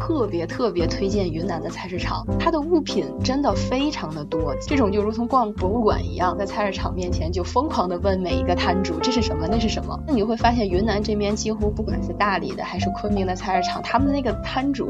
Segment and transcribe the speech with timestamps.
[0.00, 9.96] 特别特别推荐云南的菜市场，它的物品真的非常的多，这种就如同逛博物馆一样，在菜市场面前就疯狂的问每一个摊主这是什么，那是什么？
[10.06, 14.88] 那你会发现云南这边几乎不管是大理的还是昆明的菜市场，他们的那个摊主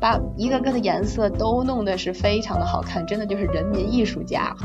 [0.00, 4.56] 把一个个的颜色都弄得是非常的好看，真的就是人民艺术家。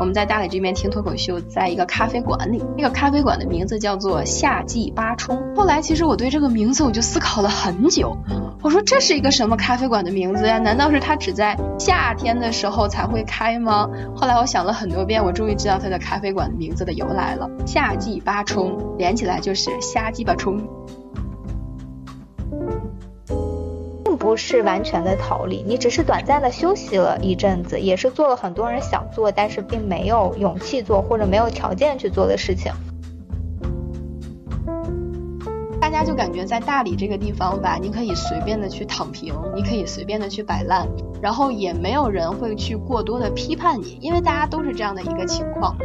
[0.00, 5.54] 我们在大理这边听脱口秀，在一个咖啡馆里，那个咖啡馆的名字叫做夏季八冲。
[5.56, 8.16] 后来其实我对这个名字我就思考了很久，
[8.62, 10.58] 我说这是一个什么咖啡馆的名字呀？
[10.58, 13.88] 难道是它只在夏天的时候才会开吗？
[14.14, 17.50] 后来我想了很多遍，我终于知道它的咖啡馆名字的由来了。
[17.66, 20.77] 夏季八冲连起来就是瞎鸡巴冲。
[24.18, 32.72] 不是完全的逃离，你只是短暂的休息了一阵子，也是做了很多人想做但是并没有勇气做或者没有条件去做的事情。
[35.80, 40.86] 大家就感觉在大理这个地方吧，你可以随便的去躺平，你可以随便的去摆烂，
[41.22, 45.76] 然后也没有人会去过多的批判你，因为大家都是这样的一个情况。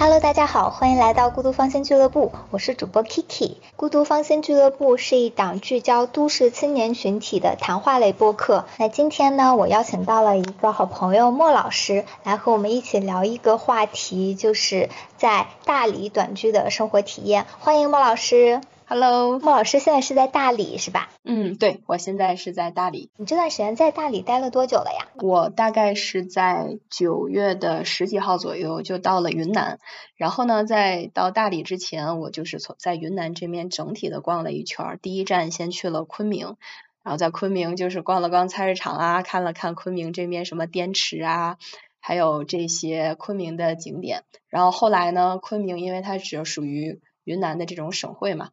[0.00, 3.56] Hello，大家好，欢迎来到孤独芳心俱乐部，我是主播 Kiki。
[3.74, 8.64] 孤独芳心俱乐部是一档聚焦都市青年群体的谈话类播客。
[8.76, 17.46] 那今天呢，我邀请到了一个好朋友莫老师，来和我们一起聊一个话题，就是在大理短居的生活体验。
[17.58, 18.60] 欢迎莫老师。
[18.90, 21.10] Hello，莫老师现在是在大理是吧？
[21.22, 23.10] 嗯，对，我现在是在大理。
[23.18, 25.10] 你这段时间在大理待了多久了呀？
[25.22, 29.78] 我大概是在九月的十几号左右就到了云南，
[30.16, 36.56] 然后呢，在到大理之前，我就是从在云南这边整体的逛了一圈，第一站先去了昆明，
[37.02, 41.58] 然后在昆明就是逛了逛菜市场啊，看了看昆明这边什么滇池啊，
[42.00, 48.48] 还有这些昆明的景点，然后后来呢，昆明因为它只属于云南的这种省会嘛。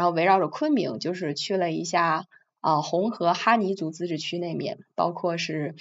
[0.00, 2.24] 然后围绕着昆明，就是去了一下
[2.62, 5.74] 啊红河哈尼族自治区那面，包括是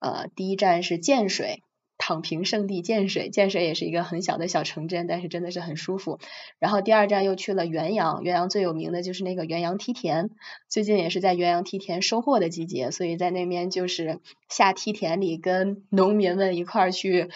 [0.00, 1.62] 呃第一站是建水，
[1.96, 6.18] 躺平圣地建水，建水也是一个很小的小城镇，但是真的是很舒服。
[6.58, 10.30] 然后第二站又去了元阳，元阳最有名的就是那个元阳梯田，
[10.68, 14.18] 最近也是在元阳梯田收获的季节，所以在那边就是
[14.48, 17.30] 下梯田里跟农民们一块儿去。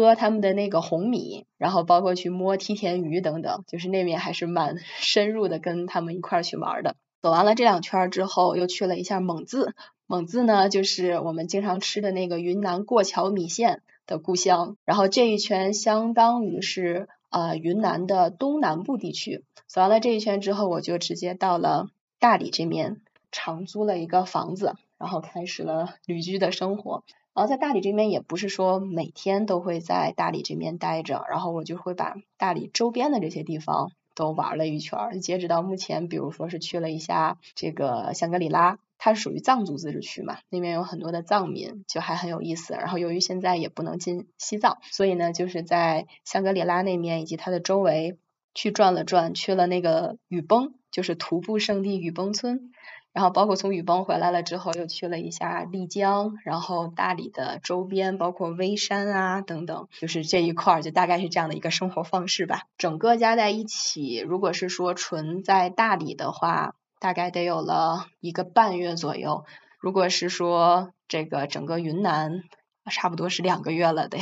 [0.00, 6.96] 割他们的那个红米，然后包括去摸梯田鱼等等，就是那边还是蛮 深入的，跟他们一块儿去玩的。
[7.20, 9.74] 走完了这两圈之后，又去了一下蒙自，
[10.06, 14.78] 蒙自呢就是我们经常吃的那个云南过桥米线的故乡。
[14.86, 19.44] 然后这一圈相当于是呃云南的东南部地区。
[19.66, 21.88] 走完了这一圈之后，我就直接到了
[22.18, 27.04] 大理这边，长租了一个房子，然后开始了旅居的生活。
[27.34, 35.20] 然后在大理这边也不是说每天都会在大理这边待着，然后我就会把大理周边的这些地方都玩了一圈。
[35.20, 42.74] 截止到目前，比如说是去了一下这个香格里拉，它是属于藏族自治区嘛，那边有很多的藏民，就还很有意思。
[42.74, 48.18] 然后由于现在也不能进西藏，所以呢就是在香格里拉那面以及它的周围
[48.54, 52.72] 去转了转，去了那个雨崩，就是徒步圣地雨崩村。
[53.12, 62.62] 然后包括从雨崩回来了之后，又去了一下丽江，然后大理的周边，包括微山啊等等，就是这一块儿就大概是这样的一个生活方式吧。
[62.78, 69.44] 整个加在一起，如果是说纯在大理的话，大概得有了一个半月左右；
[69.78, 72.44] 如果是说这个整个云南，
[72.90, 74.18] 差不多是两个月了得。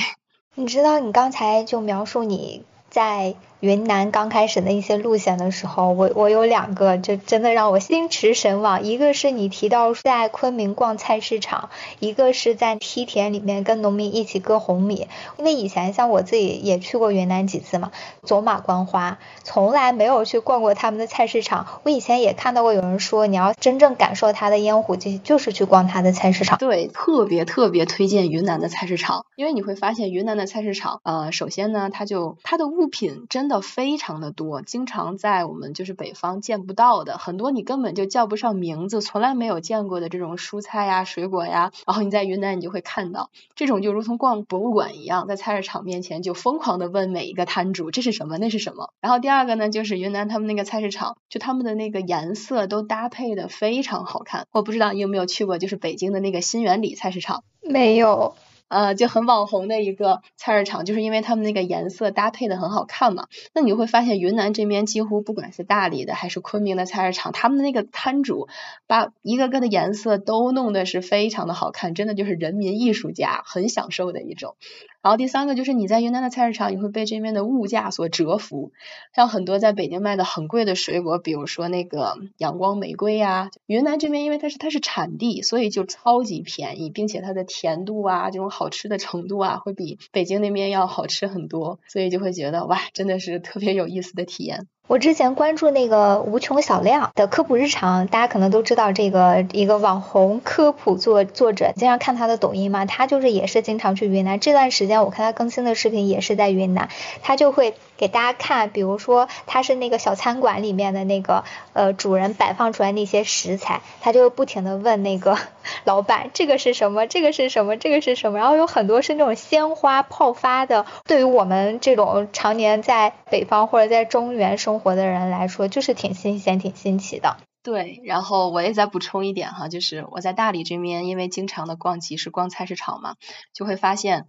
[0.57, 3.37] 你知道，你刚才就描述你在。
[3.61, 8.83] 云南刚开始的一些路线的时候，我我有两个，就真的让我心驰神往。
[8.83, 15.09] 一个是你提到在昆明逛菜市场，一个是在梯田里面跟农民一起割红米。
[15.37, 17.91] 因为以前像我自己也去过云南几次嘛，
[18.23, 21.67] 走马观花，从来没有去逛过他们的菜市场。
[21.83, 26.57] 我以前也看到过有人说，你要真正感受它的烟火气，就是去逛它的菜市场。
[26.57, 33.50] 对，特别特别推荐云南的菜市场，因为你会发现云南的菜市场，呃，首先呢，它就它的物品真。
[33.51, 48.95] 的非常的多，经常在我们就是北方见不到的，很多你根本就叫不上名字，从来没有见过的这种蔬菜呀、水果呀，然后你在云南你就会看到，这种就如同逛博物馆一样，在菜市场面前就疯狂的问每一个摊主这是什么，那是什么。
[49.01, 54.47] 然后第二个呢，就是云南他们那个菜市场，就他们的那个颜色都搭配的非常好看。
[54.53, 57.43] 我不知道你有没有去过，就是北京的那个新源里菜市场？
[57.63, 58.35] 没有。
[58.71, 63.27] 呃，就很网红的一个菜市场，就是因为他们那个颜色搭配的很好看嘛。
[63.53, 68.49] 那你会发现云南这边几乎不管是大理的还是昆明的菜市场，他们的那个摊主
[68.87, 74.57] 把一个个的颜色都弄的是非常的好看，真的就是人民艺术家，很享受的一种。
[75.03, 78.73] 然后第三个就是你在云南的菜市场，你会被这边的物价所折服。
[79.15, 94.69] 像很多在北京卖的很贵的水果，比如说那个阳光玫瑰呀，云南这边因为它是它是产地，所以就超级便宜，并且它的甜度啊，这种好吃的程度啊，会比北京那边要好吃很多，所以就会觉得哇，真的是特别有意思的体验。
[94.91, 104.41] 我之前关注那个无穷小亮的科普日常，大家可能都知道这个一个网红科普作作者，经常看他的抖音嘛，他就是也是经常去云南。
[104.41, 106.89] 这段时间我看他更新的视频也是在云南，
[107.23, 111.45] 他就会给大家看，比如说他是那个小餐馆里面的那个
[111.75, 115.37] 呃主人摆放出来那些食材，他就不停的问那个
[115.85, 127.37] 老板这个是什么，这个是什么，这个是什么，然后有很多是那种鲜花泡发的，对于我们这种常年在北方或者在中原生活的人来说，就是挺新鲜、挺新奇的。
[127.63, 133.17] 对，然后我也再补充一点哈，就是我在大理这边，因为经常的逛集市、逛菜市场嘛，
[133.53, 134.27] 就会发现，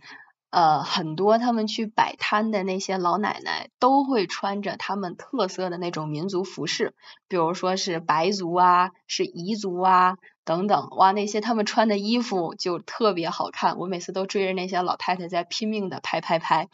[0.51, 6.93] 呃，很多他们去摆摊的那些老奶奶，都会穿着他们特色的那种民族服饰，
[7.27, 16.69] 比如说是白族啊，是彝族啊等等，哇，那些他们穿的衣服就特别好看，我每次都追着那些老太太在拼命的拍拍拍，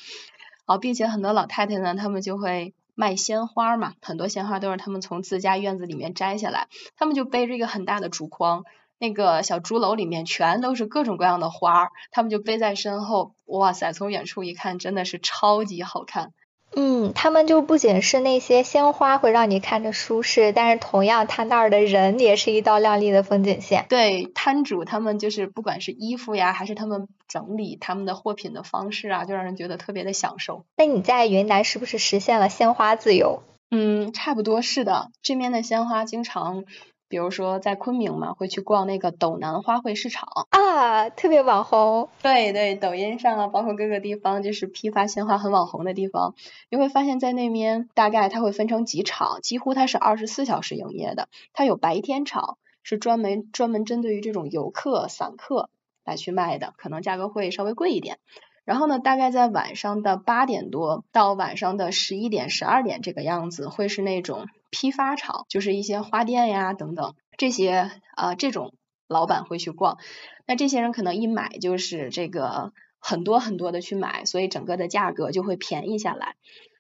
[0.66, 2.74] 哦，并且很多老太太呢，他们就会。
[3.00, 8.64] 卖鲜花嘛，很多鲜花都是他们从自家院子里面摘下来，他们就背着一个很大的竹筐，
[9.00, 16.34] 那个小竹楼里面全都是各种各样的花，他们就背在身后，哇塞，从远处一看真的是超级好看。
[16.76, 23.86] 嗯，他们就不仅是那些鲜花会让你看着舒适，但是同样他那儿的人也是一道亮丽的风景线。
[23.88, 30.66] 对，摊主他们就是不管是衣服呀，还是他们整理他们的货品的方式啊，就让人觉得特别的享受。
[30.76, 33.44] 那你在云南是不是实现了鲜花自由？
[33.72, 36.66] 嗯，差不多是的，这边的鲜花经常。
[37.10, 42.10] 比如说在昆明嘛，会去逛那个斗南花卉市场啊，特别网红。
[42.22, 46.36] 对对，抖音上啊，包括各个地方，就是批发鲜花很网红的地方。
[46.70, 51.30] 你会发现在那边，大概它会分成几场，几乎它是二十四小时营业的。
[51.54, 55.70] 它有白天场，是专门专门针对于这种游客、散客
[56.04, 58.18] 来去卖的，可能价格会稍微贵一点。
[58.66, 68.74] 然后呢，大概在晚上的八点多到晚上的十一点、十二点这个样子，会是那种批发厂，就是一些花店呀等等这些啊这种
[69.08, 69.98] 老板会去逛。
[70.46, 76.36] 那这些人可能一买就是这个很多很多的去买，所以整个的价格就会便宜下来。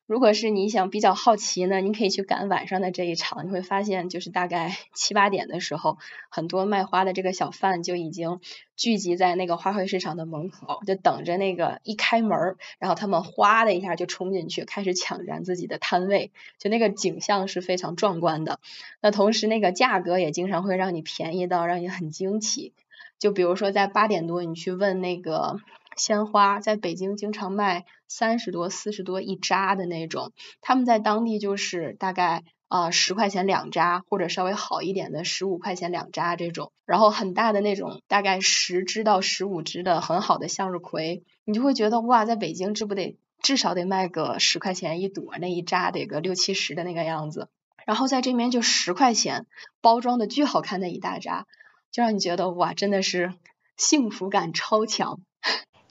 [0.08, 5.98] 如果是你想比较好奇呢，你可以去赶晚上的这一场，你会发现就是大概 七八点的时候，
[6.30, 8.40] 很多卖花的这个小贩就已经
[8.78, 18.62] 聚集在那个花卉市场的门口，就等着那个一开门，然后他们哗的一下就冲进去，开始抢占自己的摊位，就那个景象是非常壮观的。
[19.02, 22.72] 那同时那个价格也经常会让你便宜到让你很惊奇，
[23.20, 25.58] 就比如说在八点多你去问那个。
[26.00, 30.32] 鲜花在北京经常卖三十多、四十多一扎的那种，
[30.62, 36.72] 他们在当地就是大概啊十块钱两扎，或者稍微好一点的十五块钱两扎这种。
[36.86, 47.50] 然后很大的那种，大概十支到十五支的很好的向日葵，你就会觉得哇，在北京这不得至少得卖个十块钱一朵，那一扎得个六七十的那个样子。
[47.86, 49.46] 然后在这边就十块钱
[49.82, 51.46] 包装的巨好看的一大扎，
[51.92, 53.34] 就让你觉得哇，真的是
[53.76, 55.20] 幸福感超强。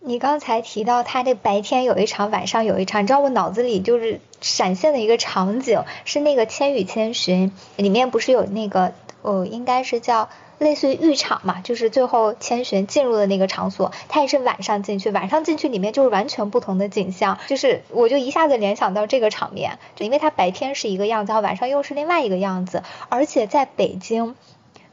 [0.09, 7.51] 你刚才提到他这白天有一场，晚上有一场，你知道我脑子里就是闪现的一个场景是那个《千与千寻》
[7.83, 24.37] 里面不是有那个呃，应该是叫类似于浴场嘛，就是最后千寻进入的那个场所，他也是晚上进去，晚上进去里面就是完全不同的景象，就是我就一下子联想到这个场面，就因为他白天是一个样子，晚上又是另外一个样子，而且在北京。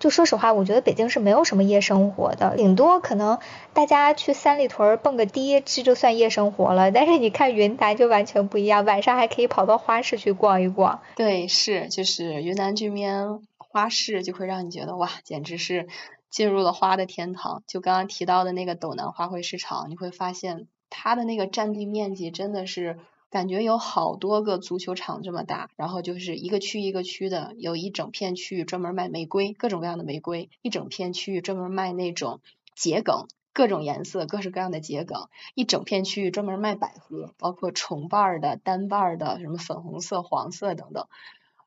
[0.03, 3.39] 就说实话，我觉得北京是没有什么夜生活的，顶多可能
[3.71, 6.91] 大家去三里屯蹦个迪，这就算夜生活了。
[6.91, 10.99] 但是你看云南就完全不一样，晚上还可以跑到花市去逛一逛。
[11.15, 15.87] 对，是，就是云南这边花市就会让你觉得哇，简直是
[16.29, 17.63] 进入了花的天堂。
[17.65, 22.99] 就刚刚提到的那个斗南花卉市场，你会发现它的那个占地面积真的是。
[23.33, 32.41] 感觉有好多个足球场这么大，然后就是一个区一个区的，有一整片区域专门卖玫瑰，各种各样的玫瑰；一整片区域专门卖那种
[32.75, 41.07] 桔梗，各种颜色、各式各样的桔梗；一整片区域专门卖百合，包括重瓣的、单瓣的，什么粉红色、黄色等等。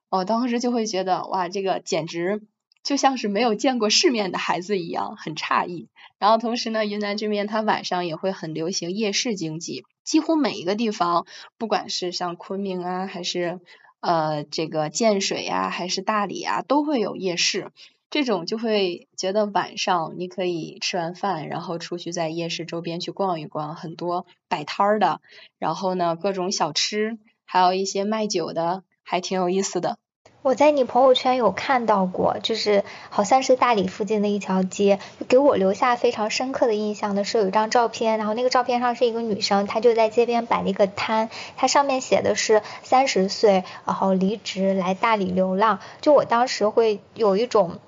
[0.08, 2.46] 我当时就会觉得，哇，这个简直
[2.84, 5.88] 就像是没有见过世面的孩子一样，很诧异。
[6.20, 9.84] 然后同时呢，云南这边它晚上也会很流行夜市经济。
[10.06, 11.26] 几乎每一个地方，
[11.58, 13.60] 不管是像昆明啊，还是
[14.00, 17.72] 呃这个建水呀，还是大理啊，都会有夜市。
[18.08, 25.20] 这种就会觉得晚上你可以吃完饭，然后出去在夜市周边去逛一逛，很多摆摊儿的，
[25.58, 29.98] 然后呢各种小吃，还有一些卖酒的，还挺有意思的。
[30.46, 47.80] 我在你朋友圈有看到过，就是好像是大理附近的一条街，给我留下非常深刻的印象的是有一张照片，然后那个照片上是一个女生，她就在街边摆了一个摊，它上面写的是三十岁，然后离职来大理流浪，就我当时会有一种。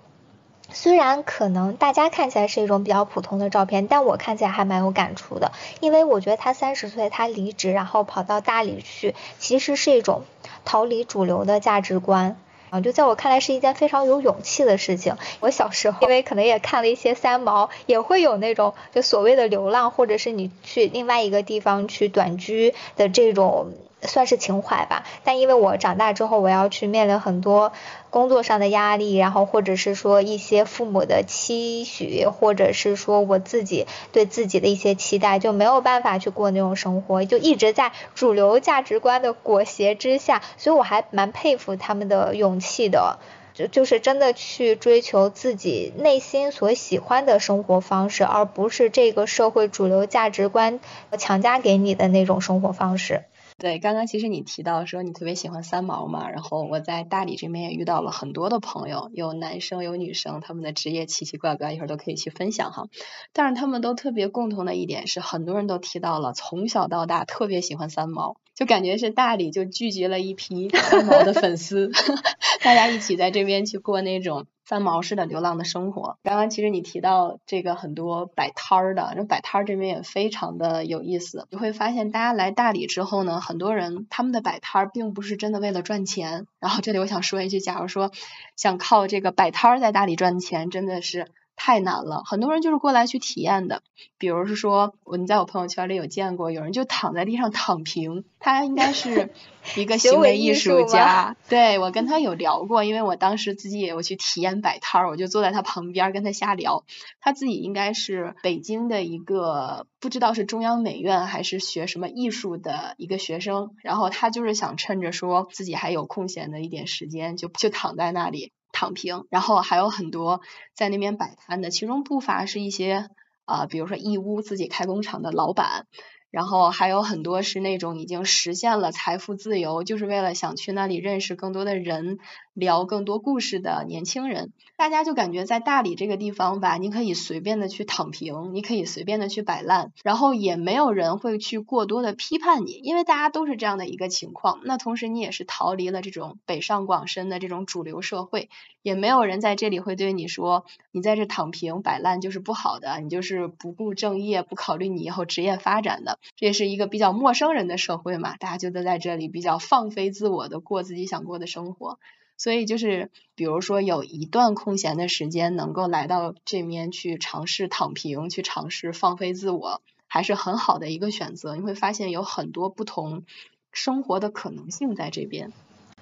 [0.71, 10.25] 虽然可能大家看起来是一种比较普通的照片，但我看起来还蛮有感触的，因为我觉得她三十岁，她离职然后跑到大理去，其实是一种
[10.65, 12.37] 逃离主流的价值观
[12.71, 15.17] 啊，就在我看来是一件非常有勇气的事情。
[15.41, 23.73] 我小时候因为可能也看了一些三毛，也会有那种就所谓的流浪，或者是你去另外一个地方去短居的这种。
[24.03, 27.73] 算是情怀吧，但因为我长大之后，我要去面临很多
[28.11, 43.19] 工作上的压力，然后或者是说一些父母的期许，或者是说我自己对自己的一些期待，就没有办法去过那种生活，就一直在主流价值观的裹挟之下，所以我还蛮佩服他们的勇气的，
[43.53, 50.79] 就就是真的去追求自己内心所喜欢的生活方式，而不是这个社会主流价值观
[51.19, 53.25] 强加给你的那种生活方式。
[53.61, 62.87] 对，刚刚其实你提到说你特别喜欢三毛嘛，然后我在大理这边也遇到了很多的朋友，有男生有女生，他们的职业奇奇怪怪，一会儿都可以去分享哈。
[63.33, 71.91] 但是他们都特别共同的一点是，很多人都提到了从小到大特别喜欢三毛，就感觉是大理就聚集了一批三毛的粉丝，
[72.63, 74.47] 大家一起在这边去过那种。
[74.69, 76.19] 三毛式的流浪的生活。
[76.23, 81.47] 刚刚其实你提到这个很多摆摊儿的，那摆摊儿这边也非常的有意思。
[81.51, 86.47] 你会发现，大家来大理之后呢，很多人他们的摆摊儿并不是真的为了赚钱。
[86.61, 88.13] 然后这里我想说一句，假如说
[88.57, 91.29] 想靠这个摆摊儿在大理赚钱，真的是。
[91.59, 93.83] 太难了，很多人就是过来去体验的。
[94.17, 99.31] 比如是说，我你在我朋友圈里有见过，有人就躺在地上躺平，他应该是
[99.77, 101.37] 一个行为艺术家。
[101.49, 106.85] 对我跟他有聊过，因为我当时自己也有去体验摆摊儿，我就坐在他旁边跟他瞎聊。
[107.21, 118.53] 他自己应该是北京的一个不知道是中央美院还是学什么艺术的一个学生，然后他就是想趁着说自己还有空闲的一点时间，就就躺在那里。
[118.73, 120.41] 躺平，然后还有很多
[120.75, 123.09] 在那边摆摊的，其中不乏是一些
[123.45, 125.87] 啊，比如说义乌自己开工厂的老板。
[126.31, 132.19] 然后还有很多是那种已经实现了财富自由，就是为了想去那里认识更多的人，
[132.59, 134.53] 聊更多故事的年轻人。
[134.77, 144.61] 大家就感觉在大理这个地方吧，你可以随便的去躺平，你可以随便的去摆烂，然后也没有人会去过多的批判你，因为大家都是这样的一个情况。
[144.65, 148.51] 那同时你也是逃离了这种北上广深的这种主流社会，
[148.83, 156.19] 也没有人在这里会对你说你在这躺平摆烂就是不好的，你就是不顾正业，不考虑你以后职业发展的。
[156.37, 161.99] 这也是一个比较陌生人的社会嘛，大家就都在这里比较放飞自我的过自己想过的生活，
[162.39, 171.57] 所以就是比如说有一段空闲的时间，能够来到这边去尝试躺平，去尝试放飞自我，还是很好的一个选择。
[171.57, 173.25] 你会发现有很多不同
[173.73, 175.53] 生活的可能性在这边。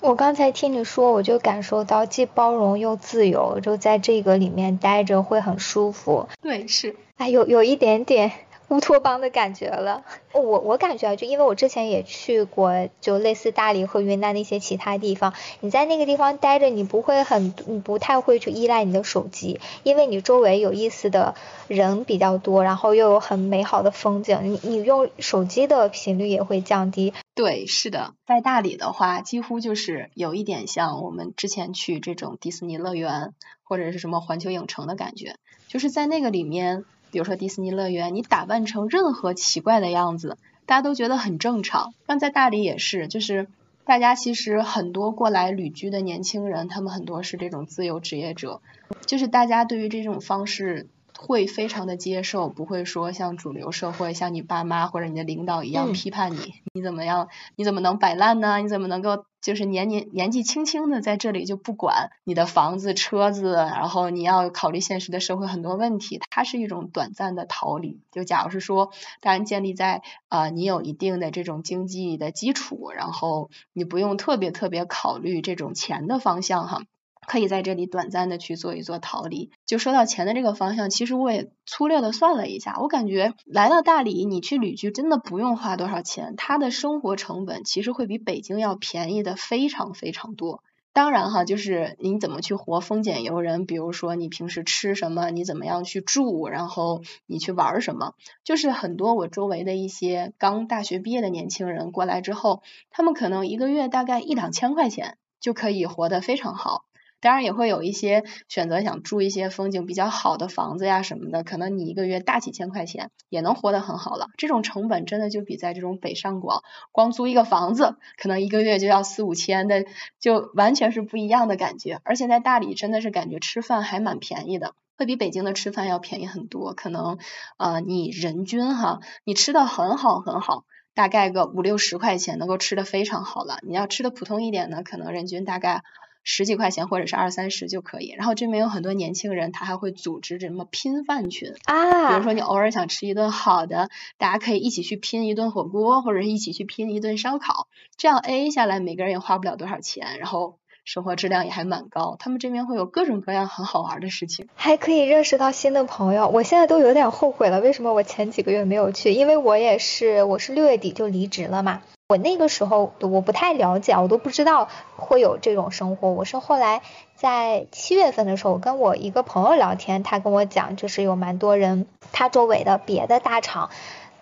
[0.01, 6.29] 我刚才听你说，我就感受到既包容又自由，就在这个里面待着会很舒服。
[6.43, 6.95] 对，是。
[7.17, 8.31] 哎，有有一点点。
[8.69, 21.37] 乌托邦的感觉了，我我感觉啊，就因为我之前也去过，就类似大理和云南的一些其他地方，你在那个地方待着，你不会很，你不太会去依赖你的手机，因为你周围有意思的
[21.69, 27.15] 人比较多，然后又有很美好的风景，你你用手机的频率也会降低。
[27.37, 33.33] 对，是的，在大理的话，几乎就是有一点像我们之前去这种迪士尼乐园
[33.63, 35.37] 或者是什么环球影城的感觉，
[35.69, 36.85] 就是在那个里面。
[37.17, 41.95] 比如说迪士尼乐园，你打扮成任何奇怪的样子，大家都觉得很正常。
[42.05, 43.47] 但在大理也是，就是
[43.87, 48.61] 大家其实很多过来旅居的年轻人，他们很多是这种自由职业者，
[49.07, 58.59] 就是大家对于这种方式会非常的接受，不会说像主流社会，像你爸妈或者你的领导一样批判你，你怎么样，你怎么能摆烂呢？
[58.59, 59.25] 你怎么能够？
[59.43, 68.01] 就是年年年纪轻轻的在这里就不管你的房子车子，然后你要考虑现实的社会很多问题，它是一种短暂的逃离。
[68.11, 76.83] 就假如是说，当然建立在啊你有一定的这种经济的基础，然后你不用特别特别考虑这种钱的方向哈。
[77.27, 79.51] 可以在这里短暂的去做一做逃离。
[79.67, 90.63] 就说到钱的这个方向，其实我也粗略的算了一下，我感觉来到大理，你去旅居真的不用花多少钱，它的生活成本其实会比北京要便宜的非常非常多。
[90.93, 98.15] 当然哈，就是你怎么去活丰俭由人，比如说你平时吃什么，你怎么样去住，然后你去玩什么，
[98.45, 106.87] 就是很多我周围的一些刚大学毕业的年轻人过来之后，他们可能一个月大概一两千块钱就可以活得非常好。
[107.27, 114.29] 当然也会有一些选择想住一些风景比较好的房子呀什么的，可能你一个月大几千块钱也能活得很好了。
[114.37, 119.87] 这种成本真的就比在这种北上广光租一个房子，可能一个月就要四五千的，
[120.21, 122.01] 就完全是不一样的感觉。
[122.05, 126.75] 而且在大理真的是感觉吃饭还蛮便宜的，会比北京的吃饭要便宜很多。
[126.75, 127.19] 可能
[127.57, 130.63] 呃你人均哈，你吃的很好很好，
[130.95, 133.59] 大概个五六十块钱能够吃的非常好了。
[133.63, 135.83] 你要吃的普通一点呢，可能人均大概。
[136.29, 141.55] 十几块钱或者是二三十就可以，然后这边有很多年轻人，他还会组织什么拼饭群。
[141.67, 152.17] 啊，比如说你偶尔想吃一顿好的，大家可以一起去拼一顿火锅，或者是一起去拼一顿烧烤，这样 A A 下来每个人也花不了多少钱，然后生活质量也还蛮高。
[152.21, 156.29] 他们这边会有各种各样很好玩的事情，还可以认识到新的朋友。
[156.29, 159.13] 我现在都有点后悔了，为什么我前几个月没有去？
[159.13, 161.83] 因为我也是，我是六月底就离职了嘛。
[162.09, 166.13] 我那个时候我不太了解，我都不知道会有这种生活。
[166.13, 166.83] 我是后来
[167.17, 173.71] 在七月份的时候，我跟我一个朋友聊天，他跟我讲，就是有蛮多人，他周围的别的大厂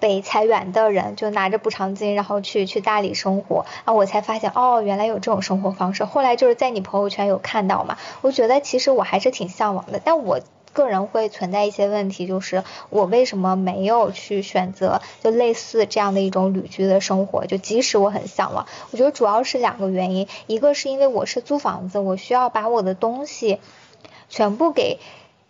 [0.05, 3.65] 被裁员的人，就拿着补偿金，然后去去大理生活。
[3.87, 6.05] 啊，我才发现，哦，原来有这种生活方式。
[6.05, 10.41] 后来就是在你朋友圈有看到嘛，我觉得其实我还是挺向往的，但我。
[10.75, 17.47] 个人会存在一些问题，就是我为什么没有去选择就类似这样的一种旅居的生活？
[17.47, 23.61] 就即使我很向往，我觉得主要是两个原因，一个是因为我是租房子，我需要把我的东西
[24.29, 24.99] 全部给。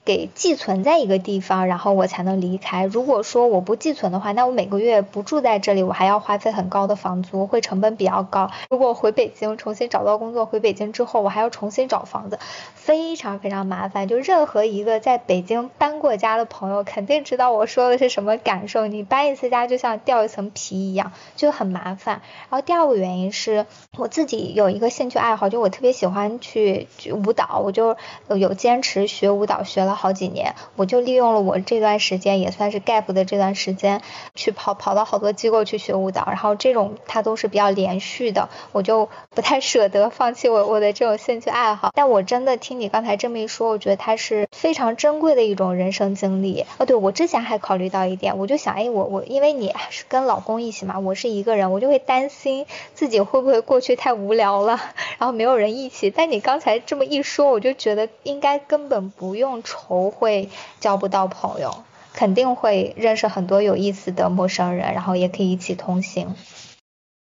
[0.05, 2.85] 给寄存在一个地方，然后我才能离开。
[2.85, 8.51] 如果说我不寄存的话，那我每个月不住在这里，我还要花费很高的房租，会成本比较高。
[8.69, 12.39] 如果回北京重新找到工作，回北京之后我还要重新找房子，
[12.75, 14.07] 非常非常麻烦。
[14.07, 18.87] 就任何一个在北京搬过家的朋友，肯定知道我说的是什么感受。
[18.87, 22.21] 你搬一次家就像掉一层皮一样，就很麻烦。
[22.51, 23.65] 然后第二个原因是
[23.97, 27.97] 我自己有一个兴趣爱好，就我特别喜欢去舞蹈，我就
[28.29, 29.94] 有坚持学舞蹈，学了。
[29.95, 34.01] 好几年，我就利用了我这段时间，也算是 gap 的这段时间，
[34.35, 41.91] 去跑跑到好多机构去学舞蹈，然后这种它都是比较连续的，我就不太舍得放弃我我的这种兴趣爱好。
[41.95, 46.65] 但我真的听你刚才这么一说，我觉得它是非常珍贵的一种人生经历。
[46.79, 54.81] 哦，对，我之前还考虑到一点，我就想，哎，我我因为你是跟老公一起嘛，我是一个人，我就会担心自己会不会过去太无聊了，
[55.19, 56.11] 然后没有人一起。
[56.11, 60.11] 但你刚才这么一说，我就觉得应该根本不用头。
[60.11, 60.49] 会
[60.81, 66.35] 交不到朋友，肯定会认识很多有意思的陌生人，然后也可以一起同行。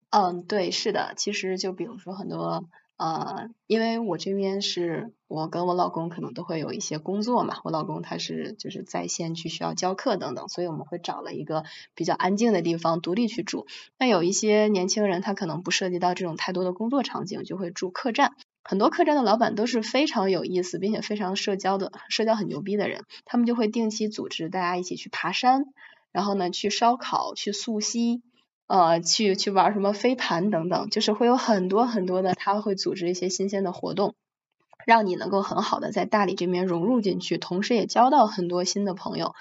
[0.09, 2.63] 嗯，对，是的，其实就比如说很多
[2.97, 13.67] 呃，因为我这边是我跟我老公可能都会有一些工作嘛，我老公他是就是在线去需要教课等等，所以我们会找了一个比较安静的地方独立去住。
[13.99, 18.33] 那有一些年轻人他可能不涉及到这种太多的工作场景，就会住客栈。
[18.69, 23.05] 很多客栈的老板都是非常有意思，并且非常社交的，社交很牛逼的人。
[23.23, 25.63] 他们就会定期组织大家一起去爬山，
[26.11, 28.21] 然后呢去烧烤、去溯溪，
[28.67, 34.15] 呃，去去玩什么飞盘等等，就是会有很多很多的，他会组织一些新鲜的活动，
[34.85, 39.33] 让你能够很好的在大理这边融入进去，同时也交到很多新的朋友。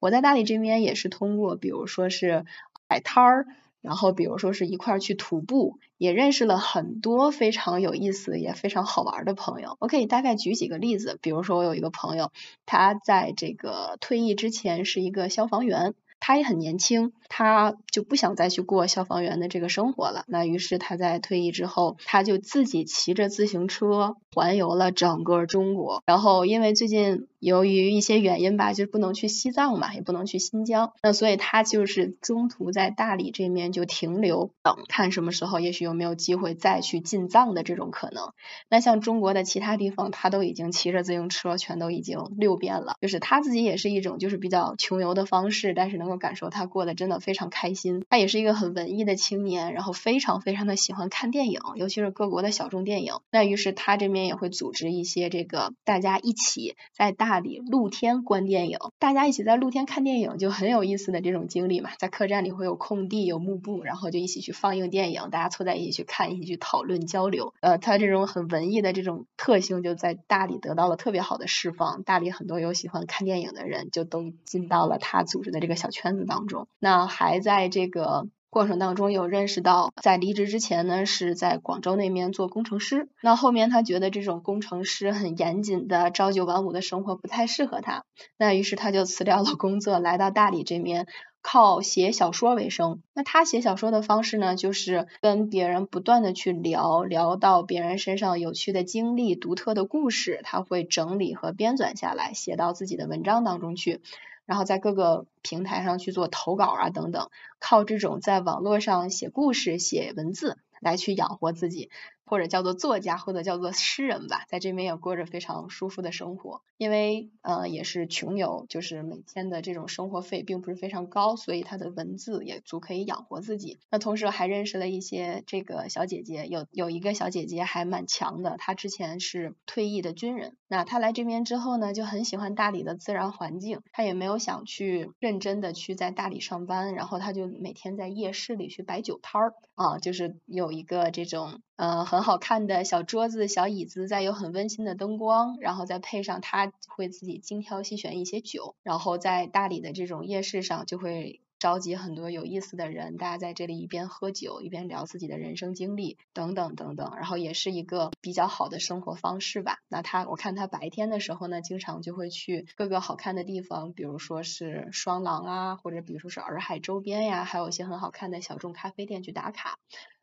[0.00, 2.44] 我在大理这边也是通过，比如说是
[2.88, 3.46] 摆摊儿。
[3.84, 9.76] 然后，比如说是一块去徒步，也认识了很多非常有意思也非常好玩的朋友。
[9.78, 12.32] 我可以大概举几个例子，比如说我有一个朋友，
[12.64, 17.12] 他在这个退役之前是一个消防员，他也很年轻。
[17.36, 20.22] 他就不想再去过消防员的这个生活了。
[20.28, 26.00] 那于是他在退役之后，他就自己骑着自行车环游了整个中国。
[26.06, 38.30] 然后因为最近由于一些原因吧，就是不能去西藏嘛，也不能去新疆，那所以他就是中途在大理这面就停留，等看什么时候也许有没有机会再去进藏的这种可能。
[38.68, 42.94] 那像中国的其他地方，他都已经骑着自行车全都已经六遍了。
[43.00, 47.23] 就是他自己也是一种就是比较穷游的方式，但是能够感受他过得真的。
[47.24, 53.14] 非常开心，他也是一个很文艺的青年，然后非常非常的喜欢看电影，尤其是各国的小众电影。
[53.32, 61.90] 那于是他这边也会组织一些这个大家一起在大理露天观电影，大家一起在露天看电影就很有意思的这种经历嘛。
[61.98, 67.54] 在客栈里会有空地有幕布，然后就一起去放映电影，大家凑在一起去看，一起去讨论交流。
[67.60, 72.02] 呃，他这种很文艺的这种特性就在大理得到了特别好的释放。
[72.02, 76.66] 大理很多有喜欢看电影的人就都进到了他组织的这个小圈子当中。
[76.78, 88.04] 那还在这个过程当中有认识到，在离职之前呢是在广州那边做工程师，那后面他觉得这种工程师很严谨的朝九晚五的生活不太适合他，
[88.38, 91.06] 那于是他就辞掉了工作，来到大理这边。
[91.46, 104.00] 靠写小说为生，那他写小说的方式呢，就是跟别人不断的去聊，聊到别人身上有趣的经历、独特的故事，他会整理和编纂下来，写到自己的文章当中去，
[104.46, 111.90] 然后在各个平台上去做投稿啊等等，靠这种在网络上写故事、写文字来去养活自己。
[112.26, 116.62] 或者叫做作家，或者叫做诗人吧，在这边也过着非常舒服的生活。
[116.76, 123.78] 因为呃也是穷游，就是每天的这种生活费并不是非常高，所以他的文字也足可以养活自己。
[123.90, 130.56] 那同时还认识了一些这个小姐姐，有有一个小姐姐还蛮强的，她之前是退役的军人。
[130.66, 141.60] 那她来这边之后呢，就很喜欢大理的自然环境，她也没有想去认真的去在大理上班，然后她就每天在夜市里去摆酒摊儿啊，就是有一个这种。
[141.76, 151.40] 呃，很好看的小桌子、小椅子，再有很温馨的灯光，然后再配上他会自己精挑细选一些酒，然后在大理的这种夜市上就会。
[151.60, 159.78] 召集很多有意思的人，大家在这里一边喝酒一边聊自己的人生经历等等等等，然后也是一个比较好的生活方式吧。
[159.88, 169.78] 那他我看他白天的时候呢，经常就会去各个好看的地方，比如说是双廊啊，或者比如说是洱海周边呀，还有一些很好看的小众咖啡店去打卡。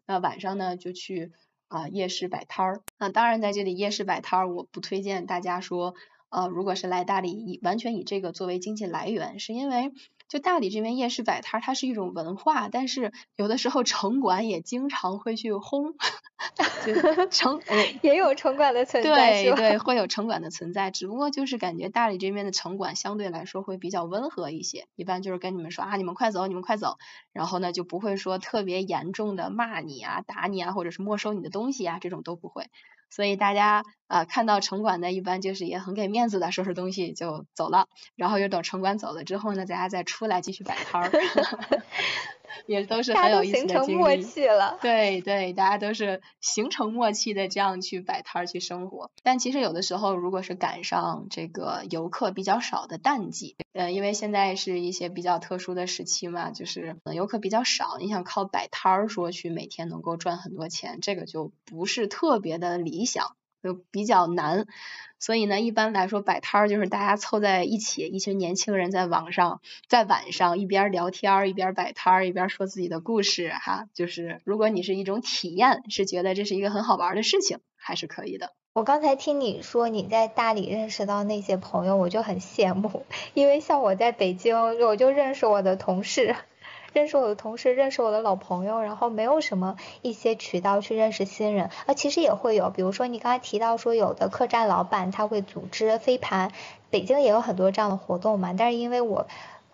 [0.05, 1.31] 那晚上呢，就去
[1.67, 2.81] 啊夜市摆摊儿。
[2.97, 5.95] 那当然在这里夜市摆摊儿，我不推荐大家说，
[6.29, 9.91] 呃，如果是来大理以完全以这个作为经济来源，是因为。
[10.31, 15.93] 就大理这边夜市摆摊，它是一种文化，但是有的时候城管也经常会去轰，
[17.29, 17.59] 城
[18.01, 26.95] 也有城管的存在，对对，会有城管的存在，只不过就是感觉大理这边的城管相对来说会比较温和一些，一般就是跟你们说啊，你们快走，你们快走，
[27.33, 32.69] 然后呢就不会说特别严重的骂你啊、打你啊，或者是没收你的东西啊，这种都不会。
[33.11, 41.11] 所以大家啊看到城管呢，一般就是也很给面子的，收拾东西就走了，然后又等城管走了之后呢，大家再出来继续摆摊儿。
[42.65, 44.01] 也都是很有意思的经历，
[44.81, 49.11] 对对，大家都是形成默契的这样去摆摊儿去生活。
[49.23, 63.35] 但其实有的时候，如果是赶上这个游客比较少的淡季，呃，因为现在是一些比较特殊的时期嘛，就是游客比较少，你想靠摆摊儿说去每天能够赚很多钱，这个就不是特别的理想。
[63.63, 64.65] 就比较难，
[65.19, 73.85] 所以呢，一般来说摆摊儿就是大家凑在一起，一群年轻人在网上，在晚上一边聊天一边摆摊儿，一边说自己的故事哈。
[73.93, 78.51] 就是如果你是一种体验，是觉得这是一个很好玩的事情，还是可以的。
[78.73, 86.35] 我刚才听你说你在大理认识到那些朋友，我就很羡慕，因为像我在北京，我就认识我的同事。
[86.93, 96.51] 认识我的同事，认识我的老朋友，然后没有什么一些渠道去认识新人，啊，其实也会有，比如说你刚才提到说有的客栈老板他会组织飞盘，
[96.89, 99.27] 北京也有很多这样的活动嘛，但是因为我。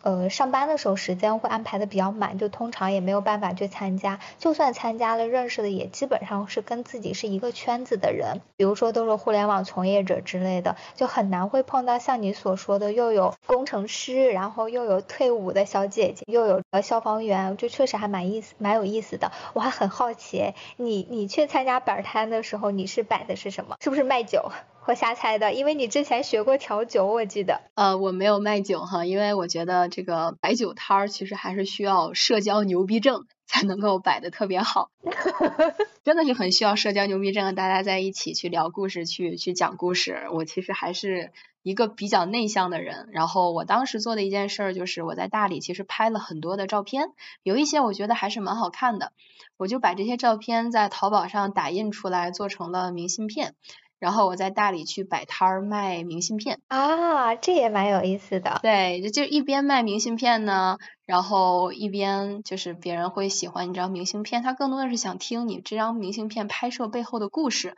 [0.08, 4.22] 呃，上班的时候时间会安排的比较满，就通常也没有办法去参加。
[4.38, 19.34] 就算参加了，认识的也基本上是跟自己是一个圈子的人，比如说都是互联网从业者之类的，就很难会碰到像你所说的又有工程师，然后又有退伍的小姐姐，又有呃消防员，就确实还蛮意思，蛮有意思的。
[19.52, 23.76] 我还很好奇，你你去参加摆摊的时候，你是摆的是什么？
[23.82, 24.54] 是不是卖酒？
[24.88, 27.60] 我瞎猜的，因为你之前学过调酒，我记得。
[27.76, 34.90] 呃，我没有卖酒哈，因为我觉得这个摆酒摊儿其实还是需要社交牛逼症才能够摆的特别好。
[36.06, 40.30] 真的是很需要社交牛逼症，大家在一起去聊故事，去去讲故事。
[40.32, 47.12] 我其实还是一个比较内向的人，然后我当时做的一件事儿就是我在大理其实拍了很多的照片，
[47.44, 49.12] 有一些我觉得还是蛮好看的，
[49.58, 53.54] 我就把这些照片在淘宝上打印出来，做成了明信片。
[54.00, 58.60] 然后我在大理去摆摊儿卖明信片啊，这也蛮有意思的。
[58.62, 67.76] 对，就就一边卖明信片呢，然后一边就是别人会喜欢你这张明信片，他更多的是想听你这张明信片拍摄背后的故事。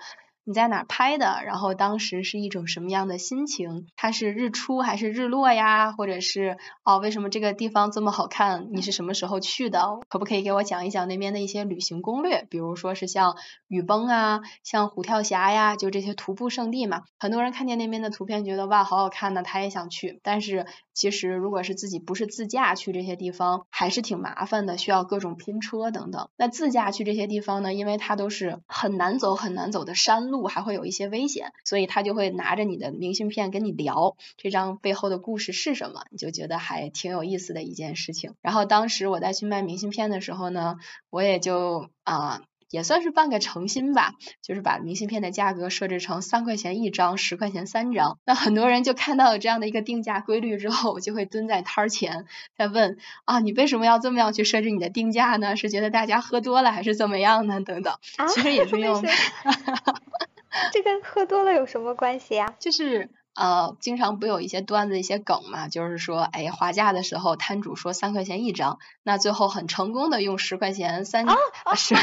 [0.49, 1.43] 你在哪拍的？
[1.45, 3.85] 然后当时是一种什么样的心情？
[3.95, 5.91] 它是日出还是日落呀？
[5.91, 8.69] 或者是哦，为什么这个地方这么好看？
[8.71, 9.99] 你是什么时候去的？
[10.09, 12.47] 可不可以给我讲一讲那边的一些旅行攻略？
[12.49, 13.35] 比如说是像
[13.67, 17.03] 雨崩啊，像虎跳峡呀，就这些徒步圣地嘛。
[17.19, 20.19] 很多人看见那边的图片，觉得哇，好好看呢，他也想去。
[20.23, 20.65] 但是
[20.99, 26.27] 其实如果是自己不是自驾去这些地方，还是挺麻烦的，需要各种拼车等等。
[26.35, 38.33] 那自驾去这些地方呢，因为它都是很难走很难走的山路，还会有一些危险，所以他就会拿着你的明信片跟你聊这张背后的故事是什么，你就觉得还挺有意思的一件事情。
[38.41, 40.75] 然后当时我在去卖明信片的时候呢，
[41.09, 42.41] 我也就啊。
[42.69, 48.19] 也算是半个诚心吧，就是把明信片的价格设置成三块钱一张，十块钱三张。
[48.25, 52.25] 那很多人就看到了这样的一个定价规律之后，就会蹲在摊儿前
[52.57, 55.55] 在问啊，你为什么要这么样去设置你的定价呢？
[55.55, 57.61] 是觉得大家喝多了还是怎么样呢？
[57.61, 57.97] 等等，
[58.33, 59.03] 其实也是用。
[60.71, 62.55] 这跟喝多了有什么关系呀？
[62.59, 63.09] 就是。
[63.39, 71.37] 呃，经常不有一些段子、一些梗嘛，就是说，哎，划价的时候，摊主说三块钱一张，那最后很成功的用十块钱三张，
[71.77, 71.95] 是，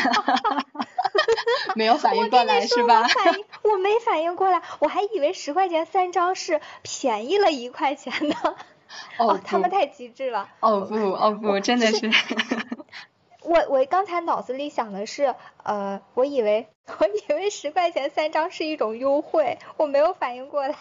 [1.77, 3.07] 没有反应过来是吧？
[3.63, 8.35] 我没反应过来，我还以为十块钱三张是便宜了一块钱呢。
[9.19, 10.49] 哦，他们太机智了。
[10.61, 12.11] 哦不，哦不，真的是。
[13.45, 16.67] 我我刚才脑子里想的是，呃，我以为
[16.99, 20.75] 我以为十块钱三张是一种优惠，我没有反应过来。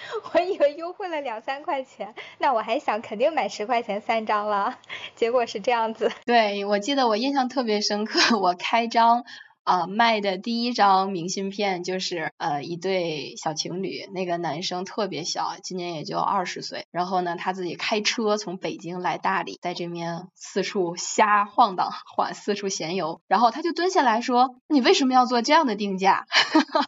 [0.32, 4.78] 我以为优惠了两三块钱，那我还想肯定买十块钱三张了，
[5.14, 6.10] 结果是这样子。
[6.24, 9.24] 对，我记得我印象特别深刻，我开张。
[9.68, 26.26] 啊，卖的第一张明信片就是呃一对小情侣，那个男生特别小，今年也就二十岁，然后呢他自己开车从北京来大理，在这边四处瞎晃荡，晃四处闲游，然后他就蹲下来说，你为什么要做这样的定价？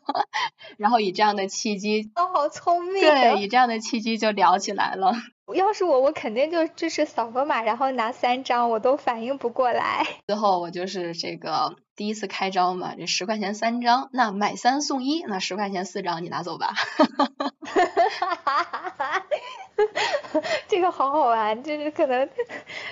[0.78, 5.12] 然后以这样的契机，哦，好聪明，对，以这样的契机就聊起来了。
[5.54, 10.06] 要是我，我肯定就就是扫个码，然后拿三张，我都反应不过来。
[10.26, 16.72] 最后我就是这个第一次开张嘛，这十块钱三张，那买三送一，那十块钱四张你拿走吧。
[16.72, 17.26] 哈哈
[18.14, 19.22] 哈哈哈哈！
[20.68, 22.28] 这个好好玩，就是可能，